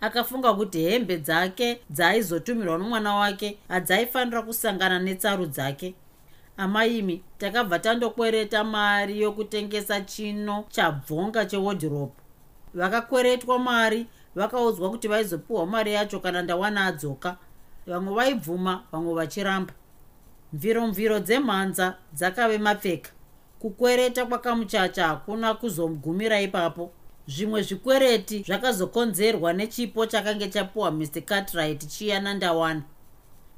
Akafunga 0.00 0.54
kuti 0.54 0.80
hembe 0.80 1.16
dzake 1.16 1.80
dzaaizotumirwa 1.90 2.78
nomwana 2.78 3.14
wake 3.14 3.58
hadzaifanira 3.68 4.42
kusangana 4.42 4.98
netsaru 4.98 5.46
dzake 5.46 5.94
amaimi 6.58 7.22
takabva 7.38 7.78
tandokwereta 7.78 8.64
mari 8.64 9.20
yokutengesa 9.20 10.00
chino 10.00 10.64
chabvonga 10.68 11.44
chewodhiropu 11.44 12.20
vakakweretwa 12.74 13.58
mari 13.58 14.06
vakaudzwa 14.38 14.90
kuti 14.90 15.08
vaizopiwa 15.08 15.66
mari 15.66 15.92
yacho 15.92 16.20
kana 16.20 16.42
ndawana 16.42 16.86
adzoka. 16.86 17.36
Vamwe 17.86 18.14
vaibvuma 18.14 18.82
vamwe 18.92 19.14
vachiramba. 19.14 19.72
Mviromviro 20.52 21.20
dzemhanza 21.20 21.94
dzakave 22.12 22.58
mapfeka. 22.58 23.10
Kukwereta 23.58 24.26
kwakamuchacha 24.26 25.06
hakuna 25.06 25.54
kuzogumira 25.54 26.40
ipapo. 26.40 26.90
Zvimwe 27.28 27.62
zvikwereti 27.62 28.42
zvakazokonzerwa 28.42 29.52
nechipo 29.52 30.06
chakange 30.06 30.48
chapiwa 30.48 30.90
mr 30.90 31.20
cartwright 31.24 31.88
chiyana 31.88 32.34
ndawana 32.34 32.82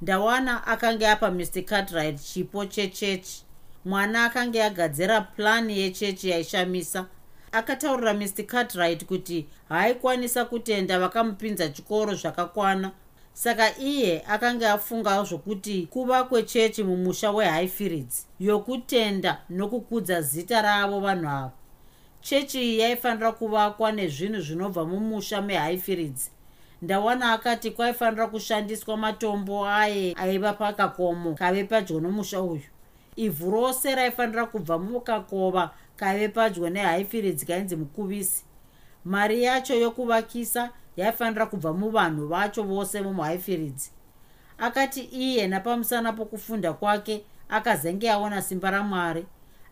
ndawana 0.03 0.67
akanga 0.67 1.13
apa 1.13 1.31
mr 1.31 1.63
cartwright 1.65 2.23
chipo 2.23 2.67
chechechi. 2.67 3.45
Mwana 3.85 4.25
akanga 4.25 4.65
agadzira 4.65 5.21
plani 5.21 5.79
yechechi 5.79 6.31
yaishamisa. 6.31 7.07
Akataurira 7.53 8.15
mr 8.15 8.47
cartwright 8.47 9.05
kuti 9.05 9.47
haaikwanisa 9.69 10.45
kutenda 10.45 10.99
vakamupinza 10.99 11.69
chikoro 11.69 12.15
zvakakwana. 12.15 12.91
Saka 13.33 13.79
iye 13.79 14.23
akanga 14.29 14.73
afunga 14.73 15.25
zvokuti 15.25 15.87
kuva 15.91 16.25
kwechechi 16.25 16.85
mumusha 16.85 17.31
wehighfields 17.31 18.27
yokutenda 18.41 19.41
nokukudza 19.51 20.23
zita 20.23 20.63
ravo 20.63 21.01
vanhu 21.01 21.29
ava. 21.29 21.53
Chechi 22.21 22.63
iyi 22.63 22.79
yaifanira 22.79 23.33
kuvakwa 23.33 23.93
nezvinhu 23.93 24.41
zvinobva 24.41 24.85
mumusha 24.85 25.43
mehighfields 25.43 26.31
ndawana 26.83 27.33
akati 27.33 27.71
kwaifanira 27.71 28.27
kushandiswa 28.27 28.97
matombo 28.97 29.67
aye 29.69 30.15
aiva 30.19 30.53
pakakomo 30.53 31.35
kave 31.35 31.65
padyo 31.65 32.01
nomusha 32.01 32.43
uyu. 32.43 32.63
Ivhu 33.17 33.51
rose 33.51 33.95
raifanira 33.95 34.47
kubva 34.47 34.79
mukakova 34.79 35.71
kaive 35.97 36.29
padyo 36.29 36.71
nehaifiridzi 36.71 37.47
kainzi 37.47 37.77
mukuvisi. 37.77 38.45
Mari 39.05 39.43
yacho 39.43 39.75
yokuvakisa 39.75 40.71
yaifanira 40.97 41.47
kubva 41.47 41.73
muvanhu 41.73 42.27
vacho 42.29 42.63
vose 42.63 43.01
vomuhaifiridzi 43.01 43.91
akati 44.59 45.01
iye 45.01 45.47
napamusana 45.49 46.13
pokufunda 46.13 46.73
kwake 46.73 47.25
akazenge 47.49 48.11
aona 48.11 48.43
simba 48.43 48.71
ramwari. 48.71 49.27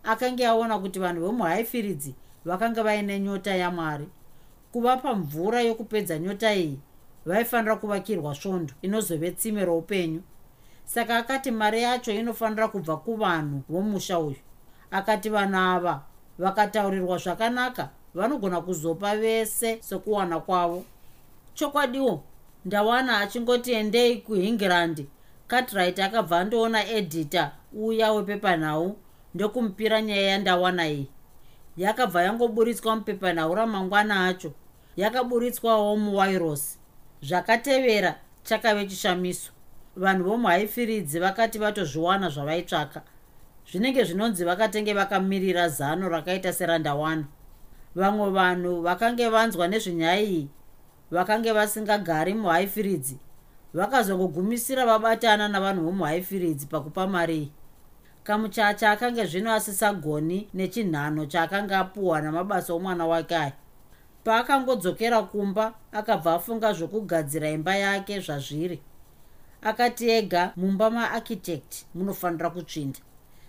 Akange 0.04 0.46
aona 0.46 0.78
kuti 0.78 0.98
vanhu 0.98 1.20
vomuhaifiridzi 1.26 2.14
vakanga 2.44 2.82
vaine 2.82 3.20
nyota 3.20 3.54
yamwari. 3.56 4.08
Kuvapa 4.72 5.14
mvura 5.14 5.60
yokupedza 5.60 6.18
nyota 6.18 6.54
iyi 6.54 6.78
vaifanira 7.28 7.76
kuvakirwa 7.76 8.34
svondo 8.34 8.72
inozove 8.82 9.30
tsime 9.30 9.64
roupenyu. 9.64 10.22
Saka 10.84 11.16
akati 11.16 11.50
mari 11.50 11.82
yacho 11.82 12.12
inofanira 12.12 12.68
kubva 12.68 12.96
kuvanhu 12.96 13.62
vomusha 13.68 14.18
uyu 14.18 14.36
akati 14.90 15.28
vanhu 15.28 15.56
ava 15.56 16.02
vakataurirwa 16.38 17.18
zvakanaka 17.18 17.88
vanogona 18.14 18.60
kuzopa 18.60 19.16
vese 19.16 19.82
sokuwana 19.82 20.40
kwavo. 20.40 20.84
Chokwadiwo 21.54 22.22
ndawana 22.64 23.20
achingoti 23.20 23.72
endei 23.72 24.16
kuhingirandi 24.16 25.06
cartrit 25.48 25.98
akabva 25.98 26.38
andoona 26.38 26.88
edita 26.88 27.52
uya 27.72 28.12
wepepanhau 28.12 28.96
ndokumupira 29.34 30.02
nyaya 30.02 30.22
yandawana 30.22 30.88
iyi. 30.88 31.08
Yakabva 31.76 32.22
yangoburitswa 32.22 32.96
mupepanhau 32.96 33.54
ramangwana 33.54 34.26
acho 34.26 34.52
yakaburitswawo 34.96 35.96
muwairosi 35.96 36.77
zvakatevera 37.22 38.14
chakave 38.44 38.86
chishamiso. 38.86 39.52
Vanhu 39.96 40.24
vomuhaifiridzi 40.24 41.18
vakati 41.20 41.58
vatozviwana 41.58 42.28
zvavaitsvaka. 42.28 43.02
Zvinenge 43.70 44.04
zvinonzi 44.04 44.44
vakatenge 44.44 44.94
vakamirira 44.94 45.68
zano 45.68 46.08
rakaita 46.08 46.52
serandawana 46.52 47.24
vamwe 47.94 48.30
vanhu 48.30 48.82
vakange 48.82 49.28
vanzwa 49.28 49.68
nezvenyaya 49.68 50.20
iyi 50.20 50.48
vakange 51.10 51.52
vasingagari 51.52 52.34
muhaifiridzi 52.34 53.18
vakazongogumisira 53.74 54.86
vabatana 54.86 55.48
navanhu 55.48 55.84
vomuhaifiridzi 55.84 56.66
pakupa 56.66 57.06
mari. 57.06 57.52
Kamuchacha 58.24 58.90
akange 58.90 59.24
zvino 59.26 59.52
asisagoni 59.52 60.48
nechinhano 60.54 61.26
chaakanga 61.26 61.78
apuhwa 61.78 62.20
namabasa 62.20 62.74
omwana 62.74 63.06
wake 63.06 63.36
aya 63.36 63.52
paakangodzokera 64.28 65.22
kumba 65.22 65.72
akabva 65.92 66.34
afunga 66.34 66.72
zvokugadzira 66.72 67.48
imba 67.50 67.76
yake 67.76 68.20
zvazviri. 68.20 68.80
Akati 69.62 70.10
ega 70.10 70.52
mumba 70.56 70.90
maarchitect 70.90 71.72
munofanira 71.94 72.50
kutsvinda. 72.50 72.98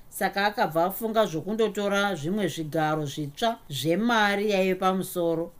Saka 0.10 0.46
akabva 0.46 0.86
afunga 0.86 1.26
zvokundotora 1.26 2.16
zvimwe 2.16 2.48
zvigaro 2.48 3.06
zvitsva 3.06 3.60
zvemari 3.70 4.52
yaive 4.52 4.76
pamusoro. 4.76 5.52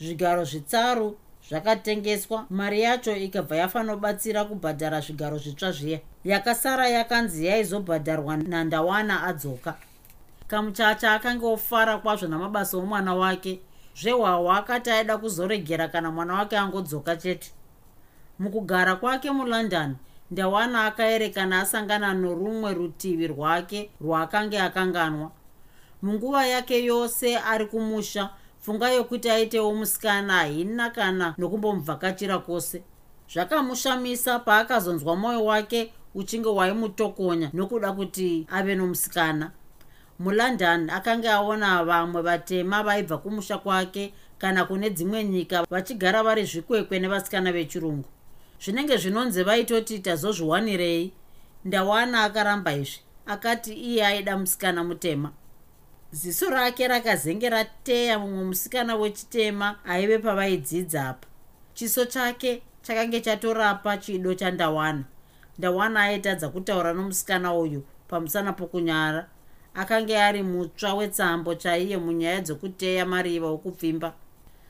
Zvigaro 0.00 0.44
zvitsaru 0.44 1.16
zvakatengeswa 1.48 2.46
mari 2.50 2.80
yacho 2.80 3.16
ikabva 3.16 3.56
yafanobatsira 3.56 4.44
kubhadhara 4.44 5.00
zvigaro 5.00 5.38
zvitsva 5.38 5.72
zviya. 5.72 6.00
Yakasara 6.24 6.88
yakanzi 6.88 7.46
yaizobhadharwa 7.46 8.36
nandawana 8.36 9.22
adzoka. 9.22 9.74
Kamuchacha 10.48 11.12
akanga 11.12 11.46
ofara 11.46 11.98
kwazvo 11.98 12.28
namabasa 12.28 12.76
omwana 12.78 13.14
wake 13.14 13.60
zvehwahwa 14.00 14.56
akati 14.58 14.90
aida 14.90 15.18
kuzoregera 15.18 15.88
kana 15.88 16.10
mwana 16.10 16.34
wake 16.34 16.58
angodzoka 16.58 17.16
chete. 17.16 17.52
Mukugara 18.38 18.96
kwake 18.96 19.30
mulondon 19.30 19.96
ndawana 20.30 20.84
akaerekana 20.84 21.60
asangana 21.60 22.14
norumwe 22.14 22.74
rutivi 22.74 23.26
rwake 23.26 23.90
rwaakange 24.00 24.60
akanganwa. 24.60 25.30
Munguva 26.02 26.46
yake 26.46 26.84
yose 26.84 27.38
ari 27.38 27.66
kumusha 27.66 28.30
pfungwa 28.60 28.90
yokuti 28.90 29.30
aitewo 29.30 29.74
musikana 29.74 30.32
haina 30.32 30.90
kana 30.90 31.34
nokumbomuvhakachira 31.38 32.38
kwose. 32.38 32.82
Zvakamushamisa 33.32 34.38
paakazonzwa 34.38 35.16
mwoyo 35.16 35.44
wake 35.44 35.92
uchinge 36.14 36.48
waimutokonya 36.48 37.50
nokuda 37.52 37.92
kuti 37.92 38.46
ave 38.50 38.74
nomusikana 38.74 39.50
mulondon 40.18 40.90
akanga 40.90 41.34
aona 41.34 41.84
vamwe 41.84 42.22
vatema 42.22 42.82
vaibva 42.82 43.18
kumusha 43.18 43.58
kwake 43.58 44.14
kana 44.38 44.64
kune 44.64 44.90
dzimwe 44.90 45.24
nyika 45.24 45.62
vachigara 45.70 46.22
vari 46.22 46.44
zvikwekwe 46.44 46.98
nevasikana 46.98 47.52
vechirungu. 47.52 48.08
Zvinenge 48.64 48.96
zvinonzi 48.96 49.42
vaitoti 49.42 49.98
tazozviwanirei. 49.98 51.12
Ndawana 51.64 52.24
akaramba 52.24 52.72
izvi. 52.72 53.00
Akati 53.26 53.72
iye 53.74 54.06
aida 54.06 54.38
musikana 54.38 54.84
mutema. 54.84 55.32
Ziso 56.12 56.50
rake 56.50 56.88
rakazenge 56.88 57.48
rateya 57.48 58.18
mumwe 58.18 58.44
musikana 58.44 58.96
wechitema 58.96 59.84
aive 59.84 60.18
pavaidzidza 60.18 61.08
apa. 61.08 61.28
Chiso 61.74 62.04
chake 62.04 62.62
chakange 62.82 63.20
chatorapa 63.20 63.96
chido 63.96 64.34
chandawana 64.34 65.04
ndawana 65.58 66.02
aitadza 66.02 66.48
kutaura 66.48 66.92
nomusikana 66.92 67.54
uyu 67.54 67.84
pamusana 68.08 68.52
pokunyara 68.52 69.26
akanga 69.78 70.26
ari 70.26 70.42
mutsva 70.42 70.94
wetsambo 70.98 71.54
chaiye 71.54 71.96
munyaya 72.04 72.40
dzokuteya 72.40 73.06
mariva 73.06 73.46
okupfimba 73.56 74.08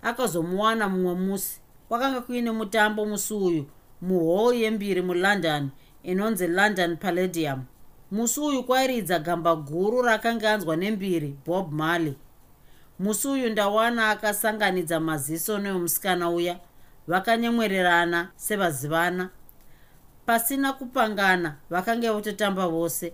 akazomuwana 0.02 0.84
mumwe 0.88 1.14
musi. 1.14 1.60
Kwakanga 1.88 2.20
kuine 2.20 2.50
mutambo 2.50 3.06
musi 3.06 3.34
uyu 3.34 3.64
muhall 4.02 4.54
yembiri 4.54 5.02
mulondon 5.02 5.70
inonzi 6.02 6.46
london 6.46 6.96
palladium. 6.96 7.64
Musi 8.10 8.40
uyu 8.40 8.62
kwairidza 8.64 9.18
gamba 9.18 9.56
guru 9.56 10.02
rakanga 10.02 10.52
anzwa 10.52 10.76
nembiri 10.76 11.36
bob 11.46 11.72
marley. 11.72 12.14
Musi 12.98 13.28
uyu 13.28 13.50
ndawana 13.50 14.10
akasanganidza 14.10 15.00
maziso 15.00 15.58
neomusikana 15.58 16.30
uya 16.30 16.58
vakanyemwererana 17.06 18.28
sevazivana. 18.36 19.30
Pasina 20.26 20.72
kupangana 20.72 21.56
vakanga 21.70 22.12
vototamba 22.12 22.68
vose 22.68 23.12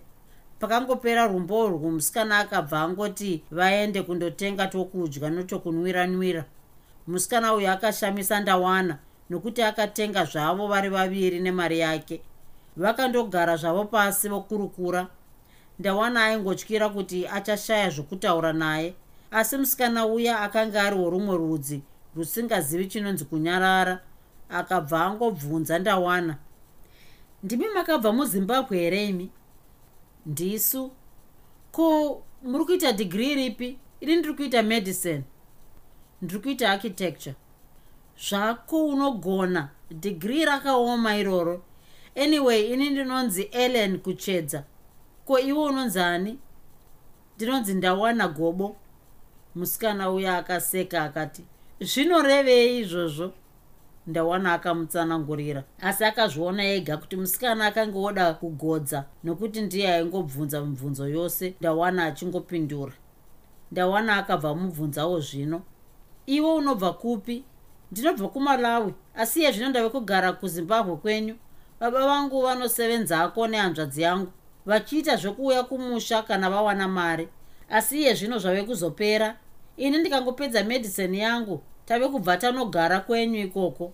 pakangopera 0.65 1.27
rumbo 1.27 1.65
urwu 1.65 1.91
musikana 1.91 2.39
akabva 2.39 2.81
angoti 2.81 3.43
vaende 3.51 4.03
kundotenga 4.03 4.67
tokudya 4.67 5.31
notokunwiranwira. 5.31 6.45
Musikana 7.07 7.55
uyu 7.55 7.71
akashamisa 7.71 8.41
ndawana 8.41 8.99
nokuti 9.31 9.63
akatenga 9.63 10.25
zvavo 10.25 10.67
vari 10.69 10.89
vaviri 10.89 11.41
nemari 11.41 11.79
yake. 11.79 12.21
Vakandogara 12.77 13.57
zvavo 13.57 13.85
pasi 13.85 14.29
vokurukura. 14.29 15.07
Ndawana 15.79 16.25
aingotyira 16.25 16.89
kuti 16.89 17.29
achashaya 17.29 17.91
zvokutaura 17.91 18.53
naye 18.53 18.95
asi 19.31 19.57
musikana 19.57 20.07
uya 20.07 20.41
akanga 20.41 20.83
ari 20.83 20.97
worumwe 20.97 21.37
rudzi 21.37 21.83
rusingazivi 22.17 22.87
chinonzi 22.87 23.25
kunyarara 23.25 24.01
akabva 24.49 25.05
angobvunza 25.05 25.79
ndawana 25.79 26.37
ndimi 27.43 27.69
makabva 27.69 28.13
muzimbabwe 28.13 28.79
here 28.79 29.07
imi 29.07 29.31
ndisu. 30.27 30.91
Ko 31.73 32.23
muri 32.43 32.65
kuita 32.65 32.93
dhigiri 32.93 33.35
ripi 33.35 33.79
ini 34.01 34.17
ndiri 34.17 34.35
kuita 34.35 34.63
medicine. 34.63 35.23
Ndiri 36.23 36.41
kuita 36.41 36.71
architecture. 36.71 37.37
Zvako 38.29 38.87
unogona. 38.87 39.69
Dhigiri 39.91 40.45
rakaoma 40.45 41.17
iroro. 41.17 41.63
Anyway 42.17 42.73
ini 42.73 42.91
ndinonzi 42.91 43.43
ellen 43.43 43.99
kuchedza. 43.99 44.65
Ko 45.25 45.39
iwe 45.39 45.59
unonzi 45.59 46.01
ani? 46.01 46.39
Ndinonzi 47.37 47.75
ndawana 47.75 48.29
gobo. 48.29 48.77
Musikana 49.55 50.11
uya 50.11 50.39
akaseka 50.39 51.03
akati 51.03 51.45
zvinorevei 51.81 52.79
izvozvo 52.81 53.33
ndawana 54.07 54.53
akamutsanangurira. 54.53 55.65
Asi 55.81 56.05
akazviona 56.05 56.65
ega 56.65 56.97
kuti 56.97 57.17
musikana 57.17 57.67
akanga 57.67 57.99
oda 57.99 58.35
kugodza 58.35 59.05
nokuti 59.25 59.61
ndiye 59.61 59.89
aingobvunza 59.95 60.61
mibvunzo 60.61 61.09
yose 61.09 61.55
ndawana 61.61 62.05
achingopindura. 62.05 62.93
Ndawana 63.73 64.17
akabva 64.17 64.55
mubvunzawo 64.55 65.21
zvino 65.21 65.63
iwe 66.27 66.53
unobva 66.55 66.93
kupi? 66.93 67.45
Ndinobva 67.93 68.29
kumalawi. 68.29 68.95
Asi 69.15 69.41
iye 69.41 69.53
zvino 69.53 69.69
ndave 69.69 69.89
kugara 69.89 70.33
kuzimbabwe 70.33 70.97
kwenyu. 70.97 71.35
Baba 71.81 72.07
vangu 72.07 72.43
vanosevenzako 72.43 73.47
nehanzvadzi 73.47 74.03
yangu. 74.03 74.33
Vachiita 74.67 75.17
zvokuuya 75.17 75.63
kumusha 75.63 76.23
kana 76.23 76.51
vawana 76.51 76.89
mari. 76.89 77.29
Asi 77.71 78.01
iye 78.01 78.15
zvino 78.15 78.39
zvave 78.39 78.63
kuzopera. 78.63 79.37
Ini 79.77 79.99
ndikangopedza 79.99 80.65
medicine 80.65 81.19
yangu 81.19 81.63
tave 81.87 82.09
kubva 82.09 82.37
tanogara 82.37 83.01
kwenyu 83.01 83.41
ikoko. 83.41 83.93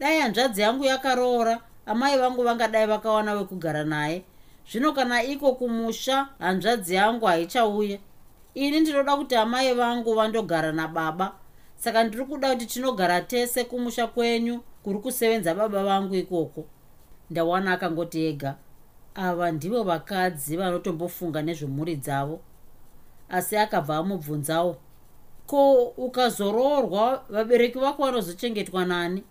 Dai 0.00 0.20
hanzvadzi 0.20 0.60
yangu 0.60 0.84
yakaroora 0.84 1.60
amai 1.86 2.18
vangu 2.18 2.42
vangadai 2.42 2.86
vakawana 2.86 3.32
wekugara 3.32 3.84
naye. 3.84 4.22
Zvino 4.70 4.92
kana 4.92 5.22
iko 5.22 5.52
kumusha 5.52 6.28
hanzvadzi 6.38 6.94
yangu 6.94 7.26
haichauya. 7.26 7.98
Ini 8.54 8.80
ndinoda 8.80 9.16
kuti 9.16 9.36
amai 9.36 9.74
vangu 9.74 10.14
vandogara 10.14 10.72
nababa. 10.72 11.32
Saka 11.76 12.04
ndiri 12.04 12.24
kuda 12.24 12.52
kuti 12.52 12.66
tinogara 12.66 13.20
tese 13.20 13.64
kumusha 13.64 14.06
kwenyu 14.06 14.60
kuri 14.82 14.98
kusevenza 14.98 15.54
baba 15.54 15.84
vangu 15.84 16.14
ikoko. 16.14 16.64
Ndawana 17.30 17.72
akangoti 17.72 18.24
ega. 18.24 18.54
Ava 19.14 19.52
ndivo 19.52 19.82
vakadzi 19.82 20.56
vanotombofunga 20.56 21.42
nezvemhuri 21.42 21.96
dzavo. 21.96 22.40
Asi 23.28 23.56
akabva 23.56 23.96
amubvunzawo 23.96 24.76
ko 25.46 25.82
ukazoroorwa 25.82 27.24
vabereki 27.28 27.78
vako 27.78 28.02
vanozochengetwa 28.04 28.84
nani? 28.84 29.22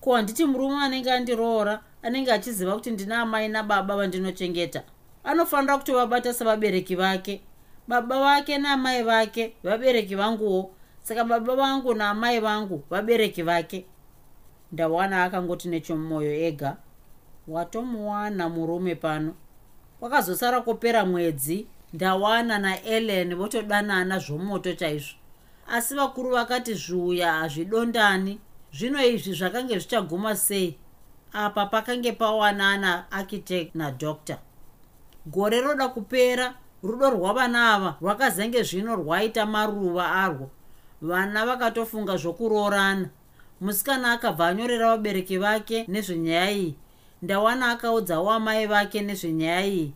Ko 0.00 0.14
handiti 0.14 0.44
murume 0.44 0.84
anenge 0.84 1.12
andiroora 1.12 1.80
anenge 2.02 2.32
achiziva 2.32 2.74
kuti 2.74 2.90
ndina 2.90 3.18
amai 3.20 3.48
nababa 3.48 3.96
vandinochengeta? 3.96 4.82
Anofanira 5.24 5.78
kutovabata 5.78 6.34
sevabereki 6.34 6.94
vake. 6.96 7.40
Baba 7.88 8.20
vake 8.20 8.58
naamai 8.58 9.02
vake 9.02 9.56
vabereki 9.62 10.14
vanguwo. 10.14 10.70
Saka 11.02 11.24
baba 11.24 11.56
vangu 11.56 11.94
naamai 11.94 12.40
vangu 12.40 12.82
vabereki 12.90 13.42
vake. 13.42 13.86
Ndawana 14.72 15.24
akangoti 15.24 15.68
nechomumwoyo 15.68 16.34
ega. 16.34 16.76
Watomuwana 17.48 18.48
murume 18.48 18.94
pano. 18.94 19.34
Kwakazosara 20.00 20.60
kupera 20.60 21.04
mwedzi. 21.04 21.66
Ndawana 21.92 22.58
naellen 22.58 23.34
votodanana 23.34 24.18
zvomoto 24.18 24.72
chaizvo 24.72 25.14
asi 25.68 25.94
vakuru 25.94 26.30
vakati 26.30 26.74
zviuya 26.74 27.32
hazvidondani. 27.32 28.38
Zvino 28.72 29.06
izvi 29.06 29.32
zvakange 29.32 29.78
zvichaguma 29.78 30.36
sei? 30.36 30.78
Apa 31.32 31.66
pakange 31.66 32.12
pawanana 32.12 33.10
architect 33.10 33.74
nadoctor 33.74 34.38
gore 35.26 35.60
roda 35.60 35.88
kupera 35.88 36.54
rudo 36.82 37.10
rwavana 37.10 37.74
ava 37.74 37.96
rwakazenge 38.00 38.62
zvino 38.62 38.96
rwaita 38.96 39.46
maruva 39.46 40.12
arwo. 40.12 40.50
Vana 41.02 41.46
vakatofunga 41.46 42.16
zvokuroorana. 42.16 43.08
Musikana 43.60 44.12
akabva 44.12 44.46
anyorera 44.46 44.88
vabereki 44.88 45.38
vake 45.38 45.84
nezvenyaya 45.88 46.50
iyi. 46.50 46.74
Ndawana 47.22 47.70
akaudzawo 47.70 48.30
amai 48.30 48.66
vake 48.66 49.00
nezvenyaya 49.02 49.66
iyi. 49.66 49.92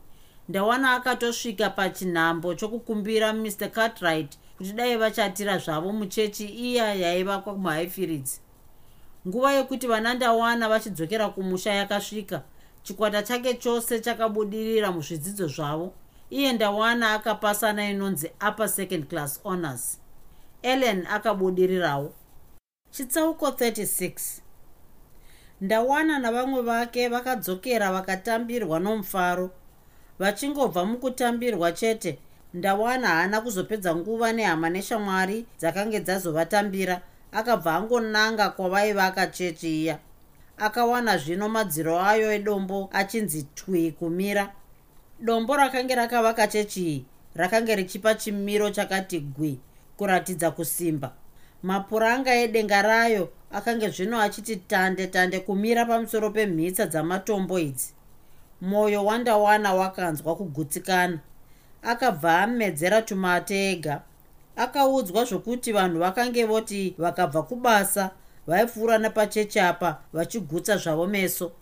Ndawana 0.48 0.92
akatosvika 0.92 1.70
pachinhambo 1.70 2.54
chokukumbira 2.54 3.32
mr 3.32 3.70
cartright 3.70 4.38
kuti 4.58 4.72
dai 4.72 4.96
vachatira 4.96 5.58
zvavo 5.58 5.92
muchechi 5.92 6.44
iya 6.46 6.94
yaivakwa 6.94 7.54
muhighfields 7.54 8.40
nguva 9.26 9.52
yekuti 9.52 9.86
vana 9.86 10.14
ndawana 10.14 10.68
vachidzokera 10.68 11.28
kumusha 11.28 11.72
yakasvika 11.72 12.42
chikwata 12.82 13.22
chake 13.22 13.54
chose 13.54 14.00
chakabudirira 14.00 14.92
muzvidzidzo 14.92 15.46
zvavo. 15.46 15.92
Iye 16.30 16.52
ndawana 16.52 17.14
akapasana 17.14 17.90
inonzi 17.90 18.30
upper 18.48 18.68
second 18.68 19.08
class 19.08 19.42
honors. 19.42 20.00
Ellen 20.62 21.06
akabudirirawo. 21.06 22.12
Chitsauko 22.90 23.46
36 23.48 24.40
ndawana 25.60 26.18
navamwe 26.18 26.62
vake 26.62 27.08
vakadzokera 27.08 27.92
vakatambirwa 27.92 28.80
nomufaro 28.80 29.50
vachingobva 30.18 30.84
mukutambirwa 30.84 31.72
chete 31.72 32.18
ndawana 32.54 33.08
haana 33.08 33.40
kuzopedza 33.40 33.94
nguva 33.96 34.32
nehama 34.32 34.70
neshamwari 34.70 35.46
dzakange 35.58 36.00
dzazovatambira. 36.00 37.00
Akabva 37.32 37.74
angonanga 37.74 38.50
kwavaivaka 38.50 39.26
chechi 39.26 39.82
iya 39.82 39.98
akawana 40.58 41.18
zvino 41.18 41.48
madziro 41.48 42.00
ayo 42.00 42.32
edombo 42.32 42.88
achinzi 42.92 43.42
twi 43.54 43.92
kumira. 43.92 44.52
Dombo 45.20 45.56
rakange 45.56 45.94
rakavaka 45.94 46.46
chechi 46.46 46.82
iyi 46.86 47.04
rakange 47.34 47.76
richipa 47.76 48.14
chimiro 48.14 48.70
chakati 48.70 49.20
gwi 49.20 49.60
kuratidza 49.96 50.50
kusimba. 50.50 51.12
Mapuranga 51.62 52.34
edenga 52.34 52.82
rayo 52.82 53.28
akange 53.52 53.88
zvino 53.88 54.20
achiti 54.20 54.56
tande 54.56 55.06
tande 55.06 55.40
kumira 55.40 55.84
pamusoro 55.84 56.30
pemhitsa 56.30 56.86
dzamatombo 56.86 57.58
idzi. 57.58 57.94
Mwoyo 58.60 59.04
wandawana 59.04 59.74
wakanzwa 59.74 60.36
kugutsikana 60.36 61.18
akabva 61.82 62.38
amedzera 62.38 63.02
tumate 63.02 63.72
ega. 63.72 64.02
Akaudzwa 64.56 65.24
zvokuti 65.24 65.72
vanhu 65.72 65.98
vakange 65.98 66.44
voti 66.44 66.94
vakabva 66.98 67.42
kubasa 67.42 68.10
vaipfuura 68.46 68.98
nepachechi 68.98 69.60
apa 69.60 70.00
vachigutsa 70.12 70.76
zvavo 70.76 71.06
meso. 71.06 71.52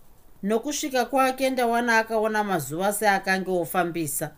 Nokusvika 0.43 1.05
kwake 1.05 1.49
ndawana 1.49 1.97
akaona 1.97 2.43
mazuva 2.43 2.93
seakange 2.93 3.51
ofambisa. 3.51 4.31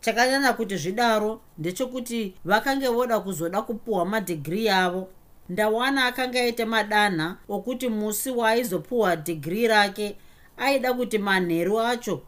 Chakanyanya 0.00 0.52
kuti 0.52 0.76
zvidaro 0.76 1.40
ndechekuti 1.58 2.34
vakange 2.44 2.88
voda 2.88 3.20
kuzoda 3.20 3.62
kupuhwa 3.62 4.06
madhigiri 4.06 4.68
avo. 4.68 5.08
Ndawana 5.48 6.06
akanga 6.06 6.40
aita 6.40 6.66
madanha 6.66 7.36
okuti 7.48 7.88
musi 7.88 8.30
waaizopuhwa 8.30 9.16
dhigiri 9.16 9.68
rake 9.68 10.16
aida 10.56 10.94
kuti 10.94 11.18
manheru 11.18 11.80
acho 11.80 12.22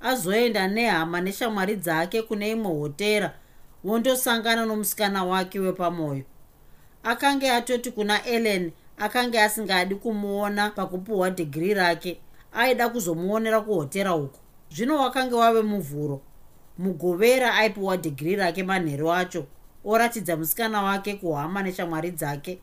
azoenda 0.00 0.68
nehama 0.68 1.20
neshamwari 1.20 1.76
dzake 1.76 2.22
kune 2.22 2.50
imwe 2.50 2.72
hotera 2.72 3.34
vondosangana 3.84 4.66
nomusikana 4.66 5.24
wake 5.24 5.60
wepamwoyo 5.60 6.24
akanga 7.02 7.56
atoti 7.56 7.90
kuna 7.90 8.24
ellen 8.24 8.72
akanga 8.98 9.44
asingadi 9.44 9.94
kumuona 9.94 10.70
pakupuhwa 10.70 11.30
dhigiri 11.30 11.74
rake 11.74 12.20
aida 12.52 12.88
kuzomuonera 12.88 13.60
kuhotera 13.60 14.14
uko 14.14 14.38
zvino 14.70 15.00
wakanga 15.00 15.36
wave 15.36 15.62
muvhuro. 15.62 16.20
Mugovera 16.78 17.54
aipiwa 17.54 17.96
dhigiri 17.96 18.36
rake 18.36 18.62
manheru 18.62 19.12
acho 19.12 19.46
oratidza 19.84 20.36
musikana 20.36 20.82
wake 20.82 21.14
kuhama 21.14 21.62
neshamwari 21.62 22.10
dzake. 22.10 22.58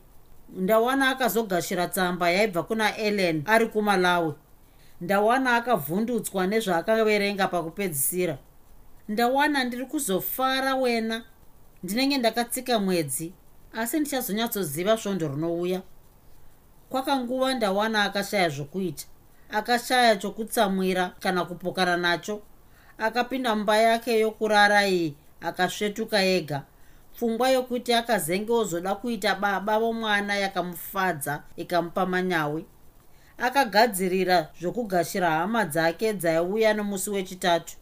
Ndawana 0.56 1.08
akazogashira 1.08 1.88
tsamba 1.88 2.30
yaibva 2.30 2.62
kuna 2.62 2.96
ellen 2.96 3.42
ari 3.46 3.66
kumalawi 3.66 4.32
ndawana 5.00 5.56
akavhundutswa 5.56 6.46
nezvaakaverenga 6.46 7.48
pakupedzisira. 7.48 8.38
Ndawana 9.08 9.64
ndiri 9.64 9.86
kuzofara 9.86 10.74
wena. 10.74 11.22
Ndinenge 11.82 12.18
ndakatsika 12.18 12.78
mwedzi 12.78 13.32
asi 13.72 14.00
ndichazonyatsoziva 14.00 14.96
svondo 14.96 15.28
rinouya. 15.28 15.82
Kwakanguva 16.90 17.54
ndawana 17.54 18.04
akashaya 18.04 18.48
zvokuita. 18.48 19.06
Akashaya 19.50 20.16
chokutsamwira 20.16 21.12
kana 21.20 21.44
kupokana 21.44 21.96
nacho. 21.96 22.42
Akapinda 22.98 23.56
mumba 23.56 23.76
yake 23.76 24.18
yokurara 24.20 24.86
iyi 24.88 25.14
akasvetuka 25.40 26.22
ega. 26.24 26.62
Pfungwa 27.14 27.50
yokuti 27.50 27.94
akazenge 27.94 28.52
ozoda 28.52 28.94
kuita 28.94 29.34
baba 29.34 29.78
vomwana 29.78 30.36
yakamufadza 30.36 31.42
ikamupa 31.56 32.06
manyawi 32.06 32.64
akagadzirira 33.38 34.48
zvokugashira 34.60 35.30
hama 35.30 35.64
dzake 35.64 36.12
dzaiuya 36.12 36.74
nomusi 36.74 37.10
wechitatu. 37.10 37.76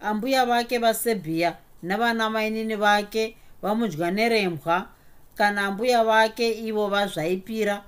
Ambuya 0.00 0.46
vake 0.46 0.78
vasebhiya 0.78 1.56
navana 1.82 2.30
mainini 2.30 2.76
vake 2.76 3.36
vamudya 3.62 4.10
nerembwa 4.10 4.88
kana 5.34 5.66
ambuya 5.66 6.04
vake 6.04 6.52
ivo 6.52 6.88
vazvaipira 6.88 7.84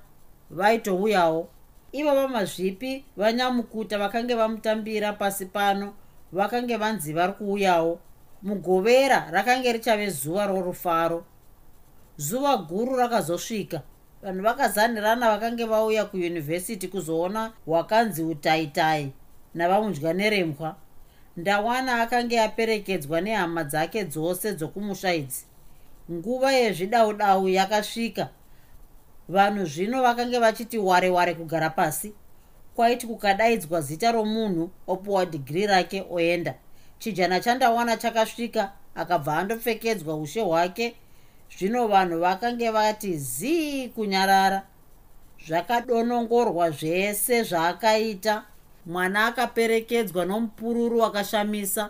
vaitouyawo. 0.49 1.49
Ivo 1.91 2.15
vamazvipi 2.15 3.05
vanyamukuta 3.17 3.97
vakange 3.97 4.35
vamutambira 4.35 5.13
pasi 5.13 5.45
pano 5.45 5.93
vakange 6.31 6.77
vanzi 6.77 7.13
vari 7.13 7.33
kuuyawo 7.33 7.99
mugovera 8.43 9.27
rakange 9.31 9.73
richave 9.73 10.09
zuva 10.09 10.47
rorufaro. 10.47 11.25
Zuva 12.17 12.57
guru 12.57 12.95
rakazosvika 12.95 13.81
vanhu 14.23 14.43
vakazanirana 14.43 15.29
vakange 15.29 15.65
vauya 15.65 16.05
kuyunivhesiti 16.05 16.87
kuzoona 16.87 17.51
hwakanzi 17.65 18.23
utaitai 18.23 19.11
navamudya 19.53 20.13
nerembwa. 20.13 20.75
Ndawana 21.37 22.01
akange 22.01 22.41
aperekedzwa 22.41 23.21
nehama 23.21 23.63
dzake 23.63 24.03
dzose 24.03 24.53
dzokumusha 24.53 25.13
idzi. 25.13 25.45
Nguva 26.11 26.51
yezvidaudau 26.51 27.49
yakasvika. 27.49 28.29
Vanhu 29.29 29.65
zvino 29.65 30.01
vakange 30.01 30.39
vachiti 30.39 30.77
ware 30.77 31.09
ware 31.09 31.33
kugara 31.33 31.69
pasi. 31.69 32.13
Kwaiti 32.75 33.07
kukadaidzwa 33.07 33.81
zita 33.81 34.11
romunhu 34.11 34.69
opuwa 34.87 35.25
dhigiri 35.25 35.67
rake 35.67 36.05
oenda. 36.11 36.55
Chijana 36.99 37.39
chandawana 37.39 37.97
chakasvika 37.97 38.71
akabva 38.95 39.37
andopfekedzwa 39.37 40.15
ushe 40.15 40.41
hwake 40.41 40.95
zvino 41.57 41.87
vanhu 41.87 42.19
vakange 42.19 42.69
vati 42.71 43.17
zii 43.17 43.89
kunyarara 43.89 44.61
zvakadonongorwa 45.47 46.71
zvese 46.71 47.43
zvaakaita. 47.43 48.43
Mwana 48.85 49.25
akaperekedzwa 49.25 50.25
nomupururu 50.25 50.99
wakashamisa 50.99 51.89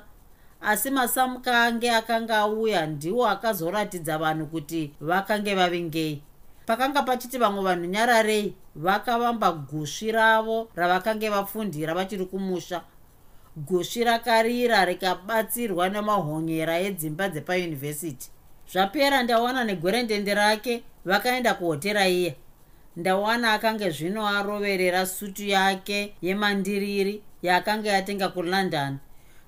asi 0.61 0.91
masamuka 0.91 1.63
ange 1.63 1.91
akanga 1.91 2.37
auya 2.37 2.85
ndiwo 2.85 3.27
akazoratidza 3.27 4.17
vanhu 4.17 4.45
kuti 4.45 4.91
vakange 5.01 5.55
vavingei 5.55 6.21
pakanga 6.65 7.01
pachiti 7.03 7.37
vamwe 7.37 7.63
vanhu 7.63 7.85
nyararei 7.85 8.53
vakavamba 8.75 9.51
gusvi 9.51 10.11
ravo 10.11 10.69
ravakange 10.75 11.29
vapfundira 11.29 11.93
vachiri 11.93 12.25
kumusha. 12.25 12.81
Gusvi 13.57 14.03
rakarira 14.03 14.85
rikabatsirwa 14.85 15.89
nemahonyera 15.89 16.79
edzimba 16.79 17.29
dzepayunivhesiti 17.29 18.29
zvapera 18.71 19.23
ndawana 19.23 19.63
negwerendende 19.63 20.33
rake 20.33 20.83
vakaenda 21.05 21.53
kuhotera 21.53 22.07
iye. 22.07 22.35
Ndawana 22.95 23.53
akanga 23.53 23.89
zvino 23.89 24.27
aroverera 24.27 25.05
sutu 25.05 25.45
yake 25.45 26.13
yemandiriri 26.21 27.21
yaakanga 27.41 27.89
yatenga 27.89 28.29
kulondon. 28.29 28.97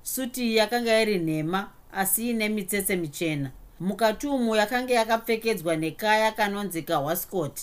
Suti 0.02 0.46
iyi 0.46 0.56
yakanga 0.56 1.02
iri 1.02 1.18
nhema 1.18 1.70
asi 1.92 2.30
ine 2.30 2.48
mitsetse 2.48 2.96
michena. 2.96 3.50
Mukati 3.80 4.26
umu 4.26 4.56
yakanga 4.56 4.94
yakapfekedzwa 4.94 5.76
nekaya 5.76 6.32
kanonzi 6.32 6.82
kawascot 6.82 7.60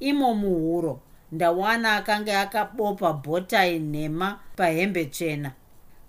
imo 0.00 0.34
muhuro 0.34 1.00
ndawana 1.32 1.96
akanga 1.96 2.40
akabopa 2.40 3.12
bhotai 3.12 3.78
nhema 3.78 4.38
pahembe 4.56 5.04
chena. 5.04 5.52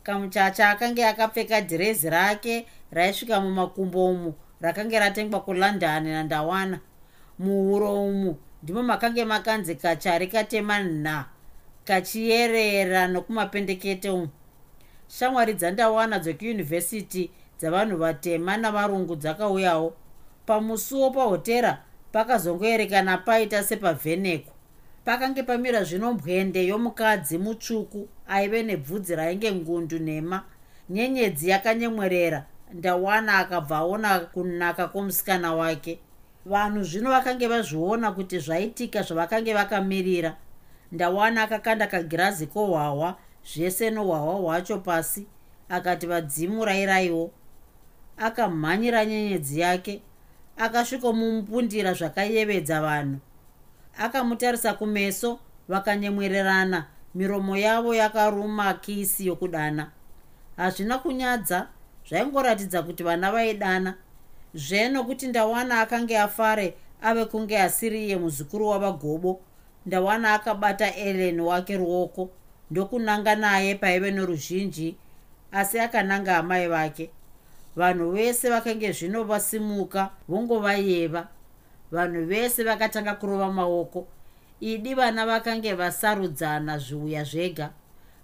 Kamuchacha 0.04 0.70
akanga 0.70 1.10
akapfeka 1.10 1.62
dhirezi 1.62 2.10
rake 2.10 2.66
raisvika 2.92 3.42
mumakumbo 3.42 4.06
umu 4.06 4.34
rakanga 4.64 5.00
ratengwa 5.00 5.42
kulondon 5.42 6.04
nandawana. 6.04 6.80
Muhuro 7.40 8.06
umu 8.06 8.38
ndimo 8.64 8.84
makange 8.84 9.26
makanzi 9.26 9.76
kachari 9.76 10.28
katema 10.28 10.80
nha 10.80 11.26
kachiyerera 11.86 13.08
nokumapendekete 13.08 14.10
umu. 14.10 14.30
Shamwari 15.08 15.54
dzandawana 15.54 16.20
dzekuyunivhesiti 16.20 17.32
dzavanhu 17.60 17.98
vatema 17.98 18.58
navarungu 18.58 19.16
dzakauyawo. 19.16 19.94
Pamusuwo 20.46 21.12
pahotera 21.12 21.84
pakazongoerekana 22.12 23.18
paita 23.18 23.64
sepavheneko. 23.64 24.52
Pakange 25.06 25.44
pamira 25.44 25.84
zvino 25.84 26.14
mbwende 26.14 26.68
yomukadzi 26.68 27.38
mutsvuku 27.38 28.08
aive 28.28 28.64
nebvudzi 28.64 29.16
rainge 29.16 29.52
ngundu 29.52 30.00
nhema 30.00 30.44
nyenyedzi 30.90 31.50
yakanyemwerera 31.50 32.46
ndawana 32.74 33.38
akabva 33.38 33.78
aona 33.78 34.20
kunaka 34.20 34.88
kwomusikana 34.88 35.54
wake. 35.54 36.00
Vanhu 36.46 36.84
zvino 36.84 37.10
vakange 37.10 37.48
vazviona 37.48 38.12
kuti 38.12 38.40
zvaitika 38.40 39.02
zvavakange 39.02 39.54
vakamirira. 39.54 40.36
Ndawana 40.92 41.44
akakanda 41.44 41.88
kagirazi 41.88 42.48
kohwahwa 42.48 43.18
zvese 43.54 43.90
nohwahwa 43.90 44.34
hwacho 44.34 44.78
pasi 44.78 45.28
akati 45.70 46.08
vadzimu 46.08 46.66
rairaiwo 46.66 47.32
akamhanyira 48.18 49.06
nyenyedzi 49.06 49.60
yake 49.60 50.02
akasvikomumupundira 50.58 51.94
zvakayevedza 51.94 52.82
vanhu. 52.82 53.18
Akamutarisa 53.98 54.74
kumeso 54.74 55.40
vakanyemwererana. 55.68 56.86
Miromo 57.16 57.58
yavo 57.58 57.96
yakaruma 57.96 58.74
kisi 58.74 59.28
yokudana. 59.28 59.92
Hazvina 60.58 60.98
kunyadza 60.98 61.68
zvaingoratidza 62.10 62.84
kuti 62.84 63.04
vana 63.04 63.32
vaidana. 63.32 63.96
Zvenokuti 64.56 65.28
ndawana 65.28 65.82
akange 65.82 66.18
afare 66.20 66.74
ave 67.02 67.26
kunge 67.26 67.60
asiri 67.62 68.06
iye 68.06 68.18
muzukuru 68.18 68.68
wavagobo. 68.68 69.42
Ndawana 69.86 70.34
akabata 70.34 70.96
ellen 70.96 71.40
wake 71.40 71.78
ruoko. 71.78 72.30
Ndokunanga 72.72 73.36
naye 73.36 73.76
paive 73.76 74.12
noruzhinji 74.12 74.98
asi 75.52 75.80
akananga 75.80 76.38
amai 76.38 76.68
vake. 76.68 77.10
Vanhu 77.76 78.12
vese 78.12 78.50
vakange 78.50 78.92
zvino 78.92 79.24
vasimuka 79.24 80.10
vongovayeva 80.28 81.28
vanhu 81.92 82.26
vese 82.26 82.64
vakatanga 82.64 83.16
kurova 83.16 83.52
maoko. 83.52 84.08
Idi 84.62 84.94
vana 84.94 85.26
vakange 85.26 85.74
vasarudzana 85.74 86.78
zviuya 86.78 87.24
zvega. 87.24 87.70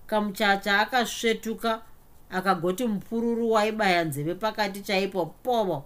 Kamuchacha 0.07 0.79
akasvetuka 0.79 1.81
akagoti 2.29 2.87
mupururu 2.87 3.51
waibaya 3.51 4.03
nzeve 4.03 4.35
pakati 4.35 4.81
chaipo 4.81 5.25
povo 5.25 5.85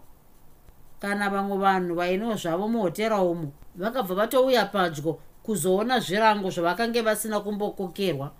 kana 0.99 1.29
vamwe 1.29 1.57
vanhu 1.57 1.95
vaino 1.95 2.35
zvavo 2.35 2.67
muhotera 2.67 3.21
umu 3.21 3.51
vakabva 3.75 4.15
vatouya 4.15 4.65
padyo 4.65 5.19
kuzoona 5.43 5.99
zvirango 5.99 6.49
zvavakange 6.49 7.01
vasina 7.01 7.39
kumbokokerwa. 7.39 8.31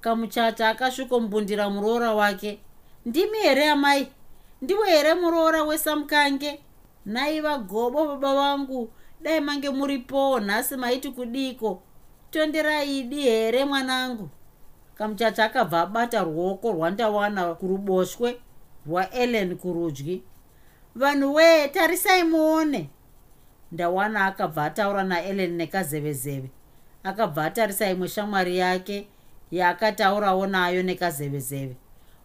Kamuchacha 0.00 0.68
akasvikombundira 0.68 1.70
muroora 1.70 2.14
wake 2.14 2.58
ndimi 3.06 3.38
here 3.38 3.70
amai? 3.70 4.08
Ndiwe 4.62 4.90
here 4.90 5.14
muroora 5.14 5.62
wesamukange? 5.64 6.60
Naiva 7.06 7.58
gobo 7.58 8.06
baba 8.06 8.34
vangu 8.34 8.90
dai 9.20 9.40
mange 9.40 9.70
muripowo 9.70 10.40
nhasi 10.40 10.76
maiti 10.76 11.10
kudiko. 11.10 11.82
Tonderaidi 12.30 13.22
here 13.22 13.64
mwanangu 13.64 14.28
kamuchacha 15.00 15.44
akabva 15.44 15.80
abata 15.80 16.24
ruoko 16.24 16.72
rwandawana 16.72 17.54
kuruboshwe 17.54 18.36
rwaellen 18.86 19.56
kurudyi. 19.56 20.22
Vanhu 20.94 21.34
wee 21.34 21.68
tarisai 21.68 22.24
muone. 22.24 22.90
Ndawana 23.72 24.26
akabva 24.26 24.64
ataura 24.64 25.04
naellen 25.04 25.56
nekazevezeve. 25.56 26.50
Akabva 27.04 27.44
atarisa 27.44 27.90
imwe 27.90 28.08
shamwari 28.08 28.58
yake 28.58 29.06
yaakataurawo 29.50 30.46
nayo 30.46 30.82
nekazevezeve. 30.82 31.76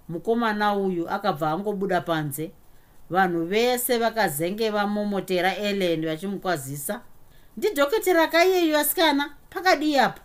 Mukomana 0.10 0.76
uyu 0.76 1.10
akabva 1.10 1.52
angobuda 1.52 2.02
panze. 2.02 2.52
Vanhu 3.10 3.46
vese 3.46 3.98
vakazenge 3.98 4.70
vamomotera 4.70 5.56
ellen 5.56 6.06
vachimukwazisa. 6.06 7.02
Ndidhokotera 7.58 8.28
kaiyeyu 8.28 8.78
asikana? 8.78 9.34
Pakadii 9.50 9.98
apa 9.98 10.25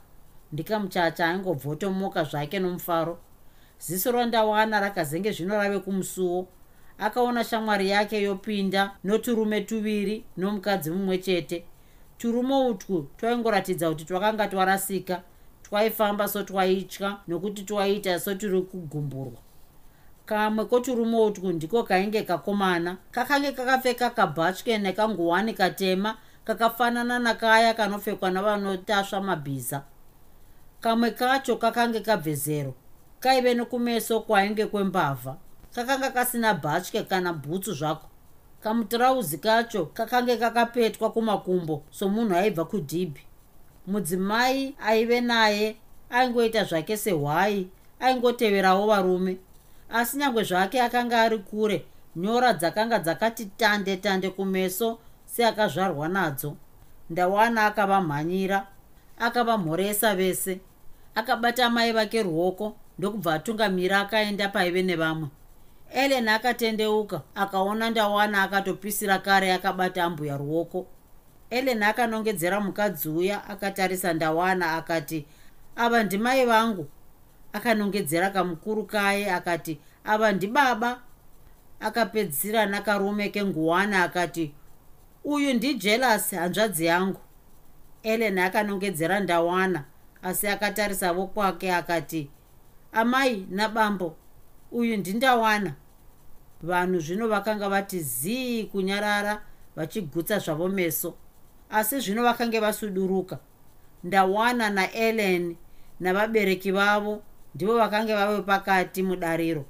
ndikamuchacha 0.53 1.29
aingobvotomoka 1.29 2.25
zvake 2.25 2.59
nomufaro. 2.59 3.19
Ziso 3.79 4.13
randawana 4.13 4.81
rakazenge 4.81 5.33
zvino 5.33 5.57
rave 5.57 5.79
kumusuwo. 5.79 6.49
Akaona 6.99 7.45
shamwari 7.45 7.91
yake 7.91 8.23
yopinda 8.23 8.93
noturume 9.05 9.61
tuviri 9.61 10.25
nomukadzi 10.37 10.91
mumwe 10.91 11.19
chete. 11.19 11.65
Turume 12.19 12.55
utwu 12.55 13.09
twaingoratidza 13.17 13.89
kuti 13.89 14.05
twakanga 14.05 14.49
twarasika 14.49 15.23
twaifamba 15.63 16.29
sotwaitya 16.29 17.17
nokuti 17.29 17.63
twaita 17.63 18.21
soturi 18.21 18.63
kugumburwa. 18.63 19.39
Kamwe 20.27 20.65
koturume 20.65 21.17
utwu 21.17 21.53
ndiko 21.53 21.83
kainge 21.83 22.23
kakomana. 22.23 22.97
Kakange 23.11 23.53
kakapfeka 23.53 24.11
kabhatye 24.11 24.79
nekanguwani 24.79 25.55
katema 25.55 26.17
kakafanana 26.45 27.19
nakaya 27.19 27.75
kanopfekwa 27.75 28.31
navanotasva 28.31 29.21
mabhiza 29.21 29.83
kamwe 30.81 31.11
kacho 31.11 31.57
kakange 31.57 32.01
kabvezero 32.01 32.75
kaive 33.21 33.55
nokumeso 33.55 34.21
kwainge 34.21 34.67
kwembavha. 34.67 35.37
Kakanga 35.75 36.11
kasina 36.11 36.55
bhatye 36.55 37.03
kana 37.03 37.33
bhutsu 37.33 37.73
zvako. 37.75 38.09
Kamutirauzi 38.63 39.39
kacho 39.39 39.87
kakange 39.87 40.37
kakapetwa 40.37 41.11
kumakumbo 41.11 41.83
somunhu 41.91 42.35
aibva 42.35 42.65
kudhibhi. 42.65 43.21
Mudzimai 43.87 44.75
aive 44.87 45.21
naye 45.21 45.77
aingoita 46.11 46.65
zvake 46.65 46.97
sehwai 46.97 47.69
aingoteverawo 48.01 48.87
varume. 48.87 49.37
Asi 49.91 50.17
nyange 50.17 50.43
zvake 50.43 50.83
akanga 50.83 51.23
ari 51.23 51.39
kure 51.39 51.85
nyora 52.17 52.53
dzakanga 52.53 52.99
dzakati 52.99 53.47
tande 53.47 53.97
tande 53.97 54.31
kumeso 54.31 54.99
seakazvarwa 55.27 56.09
nadzo. 56.09 56.57
Ndawana 57.11 57.67
akavamhanyira 57.67 58.67
akavamhoresa 59.19 60.15
vese 60.15 60.61
akabata 61.21 61.71
mai 61.71 61.93
vake 61.93 62.23
ruoko 62.23 62.77
ndokubva 62.99 63.35
atungamira 63.35 64.01
akaenda 64.01 64.49
paive 64.49 64.83
nevamwe. 64.83 65.29
Ellen 65.93 66.29
akatendeuka 66.29 67.23
akaona 67.35 67.91
ndawana 67.91 68.43
akatopisira 68.43 69.19
kare 69.19 69.53
akabata 69.53 70.05
ambuya 70.05 70.37
ruoko. 70.37 70.87
Ellen 71.51 71.83
akanongedzera 71.83 72.61
mukadzi 72.61 73.09
uya 73.09 73.45
akatarisa 73.49 74.13
ndawana 74.13 74.73
akati 74.73 75.27
ava 75.77 76.03
ndimai 76.03 76.47
vangu? 76.47 76.87
Akanongedzera 77.53 78.31
kamukuru 78.31 78.85
kaye 78.85 79.33
akati 79.33 79.79
ava 80.05 80.33
ndibaba 80.33 81.01
akapedzisira 81.81 82.67
nakarume 82.67 83.29
kenguwana 83.29 84.03
akati 84.05 84.55
uyu 85.25 85.55
ndijelasi 85.55 86.37
hanzvadzi 86.37 86.85
yangu. 86.87 87.21
Ellen 88.03 88.39
akanongedzera 88.39 89.21
ndawana 89.21 89.85
asi 90.23 90.49
akatarisa 90.49 91.13
vokwake 91.13 91.75
akati 91.75 92.31
amai 92.93 93.47
nabambo 93.51 94.17
uyu 94.73 94.97
ndindawana. 94.97 95.75
Vanhu 96.63 97.01
zvino 97.01 97.29
vakanga 97.29 97.69
vati 97.69 98.01
zii 98.01 98.65
kunyarara 98.65 99.43
vachigutsa 99.77 100.39
zvavo 100.39 100.69
meso. 100.69 101.15
Asi 101.71 102.01
zvino 102.01 102.23
vakange 102.23 102.61
vasuduruka 102.61 103.39
ndawana 104.05 104.71
naellen 104.71 105.57
navabereki 106.01 106.73
vavo 106.73 107.23
ndivo 107.55 107.77
vakange 107.77 108.15
vave 108.15 108.43
pakati 108.43 109.03
mudariro. 109.03 109.65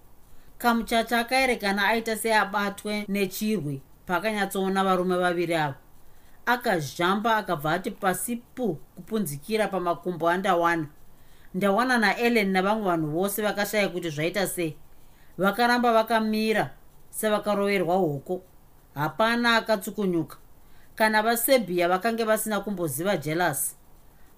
Kamuchacha 0.59 1.19
akaerekana 1.19 1.87
aita 1.87 2.17
seabatwe 2.17 3.05
nechirwi 3.09 3.83
paakanyatsoona 4.07 4.85
varume 4.85 5.17
vaviri 5.17 5.55
avo 5.55 5.75
akazhamba 6.53 7.37
akabva 7.37 7.73
ati 7.73 7.91
pasipu 7.91 8.75
kupunzikira 8.97 9.69
pamakumbo 9.69 10.29
andawana. 10.29 10.87
Ndawana 11.55 11.99
naellen 11.99 12.51
navamwe 12.51 12.85
vanhu 12.85 13.11
vose 13.11 13.43
vakashaya 13.43 13.89
kuti 13.89 14.11
zvaita 14.11 14.47
sei. 14.47 14.77
Vakaramba 15.39 15.93
vakamira 15.93 16.71
sevakaroverwa 17.11 17.97
hoko 17.97 18.43
hapana 18.95 19.57
akatsukunyuka. 19.57 20.37
Kana 20.95 21.23
vaserbia 21.23 21.89
vakange 21.89 22.25
vasina 22.25 22.61
kumboziva 22.61 23.17
jelasi 23.17 23.75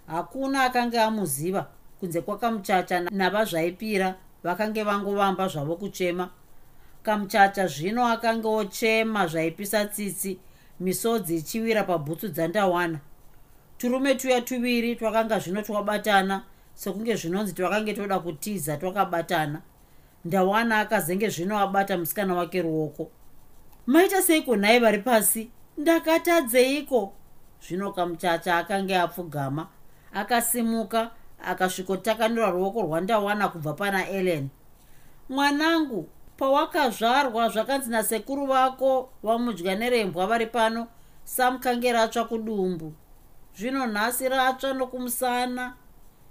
hakuna 0.07 0.65
akange 0.65 1.01
amuziva 1.01 1.67
kunze 2.01 2.21
kwakamuchacha 2.21 3.01
navazvaipira 3.01 4.15
vakange 4.43 4.83
vangovamba 4.83 5.49
zvavo 5.49 5.77
kuchema. 5.77 6.31
Kamuchacha 7.03 7.67
zvino 7.67 8.07
akange 8.07 8.49
ochema 8.49 9.27
zvaipisa 9.27 9.85
tsitsi 9.85 10.39
misodzi 10.85 11.37
ichiwira 11.37 11.83
pabhutsu 11.85 12.28
dzandawana 12.28 12.99
turume 13.78 14.14
tuya 14.14 14.41
tuviri 14.41 14.97
twakanga 14.97 15.39
zvino 15.39 15.62
twabatana 15.62 16.43
sekunge 16.74 17.16
zvinonzi 17.16 17.53
twakange 17.53 17.95
toda 17.95 18.18
kutiza 18.18 18.76
twakabatana. 18.76 19.61
Ndawana 20.24 20.80
akazenge 20.80 21.28
zvino 21.28 21.59
abata 21.59 21.99
musikana 21.99 22.35
wake 22.35 22.62
ruoko. 22.62 23.11
Maita 23.87 24.22
seiko 24.22 24.57
nhai 24.57 24.78
vari 24.78 24.99
pasi? 24.99 25.51
Ndakatadzeiko? 25.78 27.12
Zvino 27.66 27.93
kamuchacha 27.93 28.57
akange 28.57 28.97
apfugama 28.97 29.66
akasimuka 30.12 31.11
akasvikotakanura 31.45 32.51
ruoko 32.51 32.83
rwandawana 32.83 33.49
kubva 33.49 33.72
pana 33.72 34.09
ellen. 34.09 34.49
Mwanangu 35.28 36.09
pawakazvarwa 36.43 37.49
zvakanzi 37.49 37.90
nasekuru 37.90 38.47
vako 38.47 39.11
vamudya 39.22 39.74
nerembwa 39.74 40.26
vari 40.26 40.47
pano 40.47 40.88
samukange 41.24 41.93
ratsva 41.93 42.24
kudumbu. 42.24 42.93
Zvino 43.57 43.86
nhasi 43.86 44.28
ratsva 44.28 44.72
nokumusana. 44.72 45.74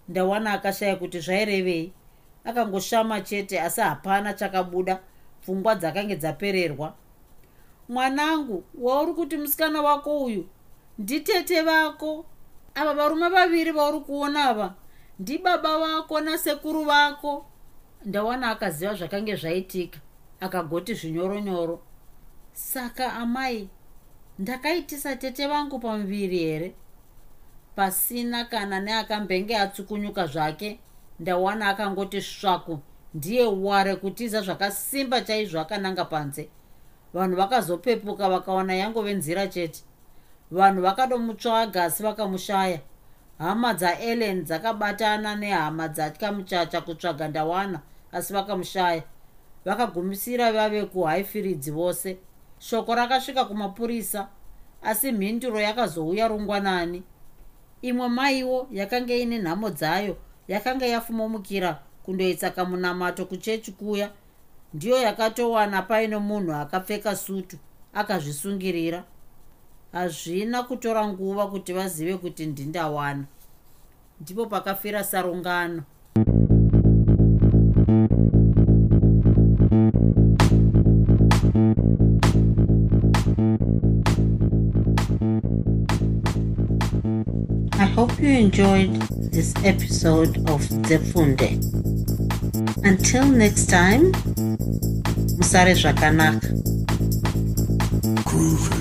Ndawana 0.08 0.54
akashaya 0.54 0.96
kuti 0.96 1.20
zvairevei. 1.20 1.94
Akangoshama 2.46 3.22
chete 3.22 3.62
asi 3.62 3.82
hapana 3.82 4.34
chakabuda 4.34 5.00
pfungwa 5.42 5.76
dzakange 5.76 6.16
dzapererwa. 6.16 6.94
Mwanangu 7.90 8.64
wauri 8.80 9.14
kuti 9.14 9.38
musikana 9.38 9.82
wako 9.82 10.24
uyu 10.24 10.48
nditete 10.98 11.62
vako. 11.62 12.26
Ava 12.76 12.94
varume 12.94 13.30
vaviri 13.30 13.72
vauri 13.72 14.00
kuona 14.00 14.50
ava 14.50 14.74
ndibaba 15.20 15.80
vako 15.80 16.22
nasekuru 16.22 16.84
vako 16.84 17.46
ndawana 18.06 18.50
akaziva 18.50 18.94
zvakange 18.94 19.36
zvaitika 19.36 20.00
akagoti 20.40 20.94
zvinyoronyoro 20.94 21.82
saka 22.54 23.14
amai 23.14 23.70
ndakaitisa 24.40 25.16
tete 25.16 25.48
vangu 25.48 25.80
pamuviri 25.80 26.40
here? 26.40 26.76
Pasina 27.76 28.46
kana 28.46 28.80
neakambenge 28.80 29.58
atsukunyuka 29.58 30.28
zvake 30.28 30.80
ndawana 31.20 31.70
akangoti 31.70 32.22
svaku 32.22 32.80
ndiye 33.14 33.46
ware 33.46 33.96
kutiza 33.96 34.42
zvakasimba 34.42 35.22
chaizvo 35.22 35.60
akananga 35.60 36.06
panze. 36.06 36.50
Vanhu 37.14 37.36
vakazopepuka 37.36 38.30
vakaona 38.30 38.74
yangove 38.74 39.14
nzira 39.14 39.48
chete. 39.48 39.84
Vanhu 40.52 40.82
vakadomutsvaga 40.82 41.84
asi 41.84 42.04
vakamushaya. 42.04 42.80
Hama 43.38 43.74
dzaellen 43.74 44.44
dzakabatana 44.44 45.36
nehama 45.36 45.88
dzakamuchacha 45.88 46.82
kutsvaga 46.82 47.28
ndawana 47.28 47.82
asi 48.12 48.34
vakamushaya. 48.34 49.04
Vakagumisira 49.66 50.52
vave 50.52 50.86
kuhaifiridzi 50.86 51.72
vose. 51.72 52.18
Shoko 52.60 52.96
rakasvika 52.96 53.46
kumapurisa 53.46 54.28
asi 54.82 55.12
mhinduro 55.12 55.60
yakazouya 55.60 56.28
rungwanani. 56.28 57.04
Imwe 57.82 58.08
maiwo 58.10 58.68
yakanga 58.72 59.14
ine 59.14 59.40
nhamo 59.40 59.70
dzayo 59.70 60.18
yakanga 60.48 60.86
yafumomukira 60.86 61.80
kundoisa 62.04 62.50
kamunamato 62.52 63.26
kuchechi 63.26 63.72
kuya. 63.72 64.10
Ndiyo 64.74 64.98
yakatowana 65.02 65.82
paine 65.82 66.18
munhu 66.18 66.54
akapfeka 66.54 67.16
sutu 67.16 67.58
akazvisungirira. 67.94 69.04
Hazvina 69.92 70.64
kutora 70.64 71.08
nguva 71.08 71.48
kuti 71.48 71.74
vazive 71.74 72.18
kuti 72.18 72.46
ndindawana. 72.46 73.24
Ndipo 74.22 74.46
pakafira 74.46 75.04
sarungano 75.04 75.84
you 88.22 88.30
enjoyed 88.30 88.94
this 89.32 89.54
episode 89.64 90.38
of 90.50 90.62
Zefunde. 90.88 91.58
Until 92.84 93.26
next 93.26 93.70
time, 93.70 94.12
Musare 95.38 95.74
Zvakanaka. 95.74 96.48
Groovy, 98.24 98.80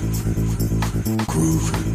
groovy. 1.27 1.90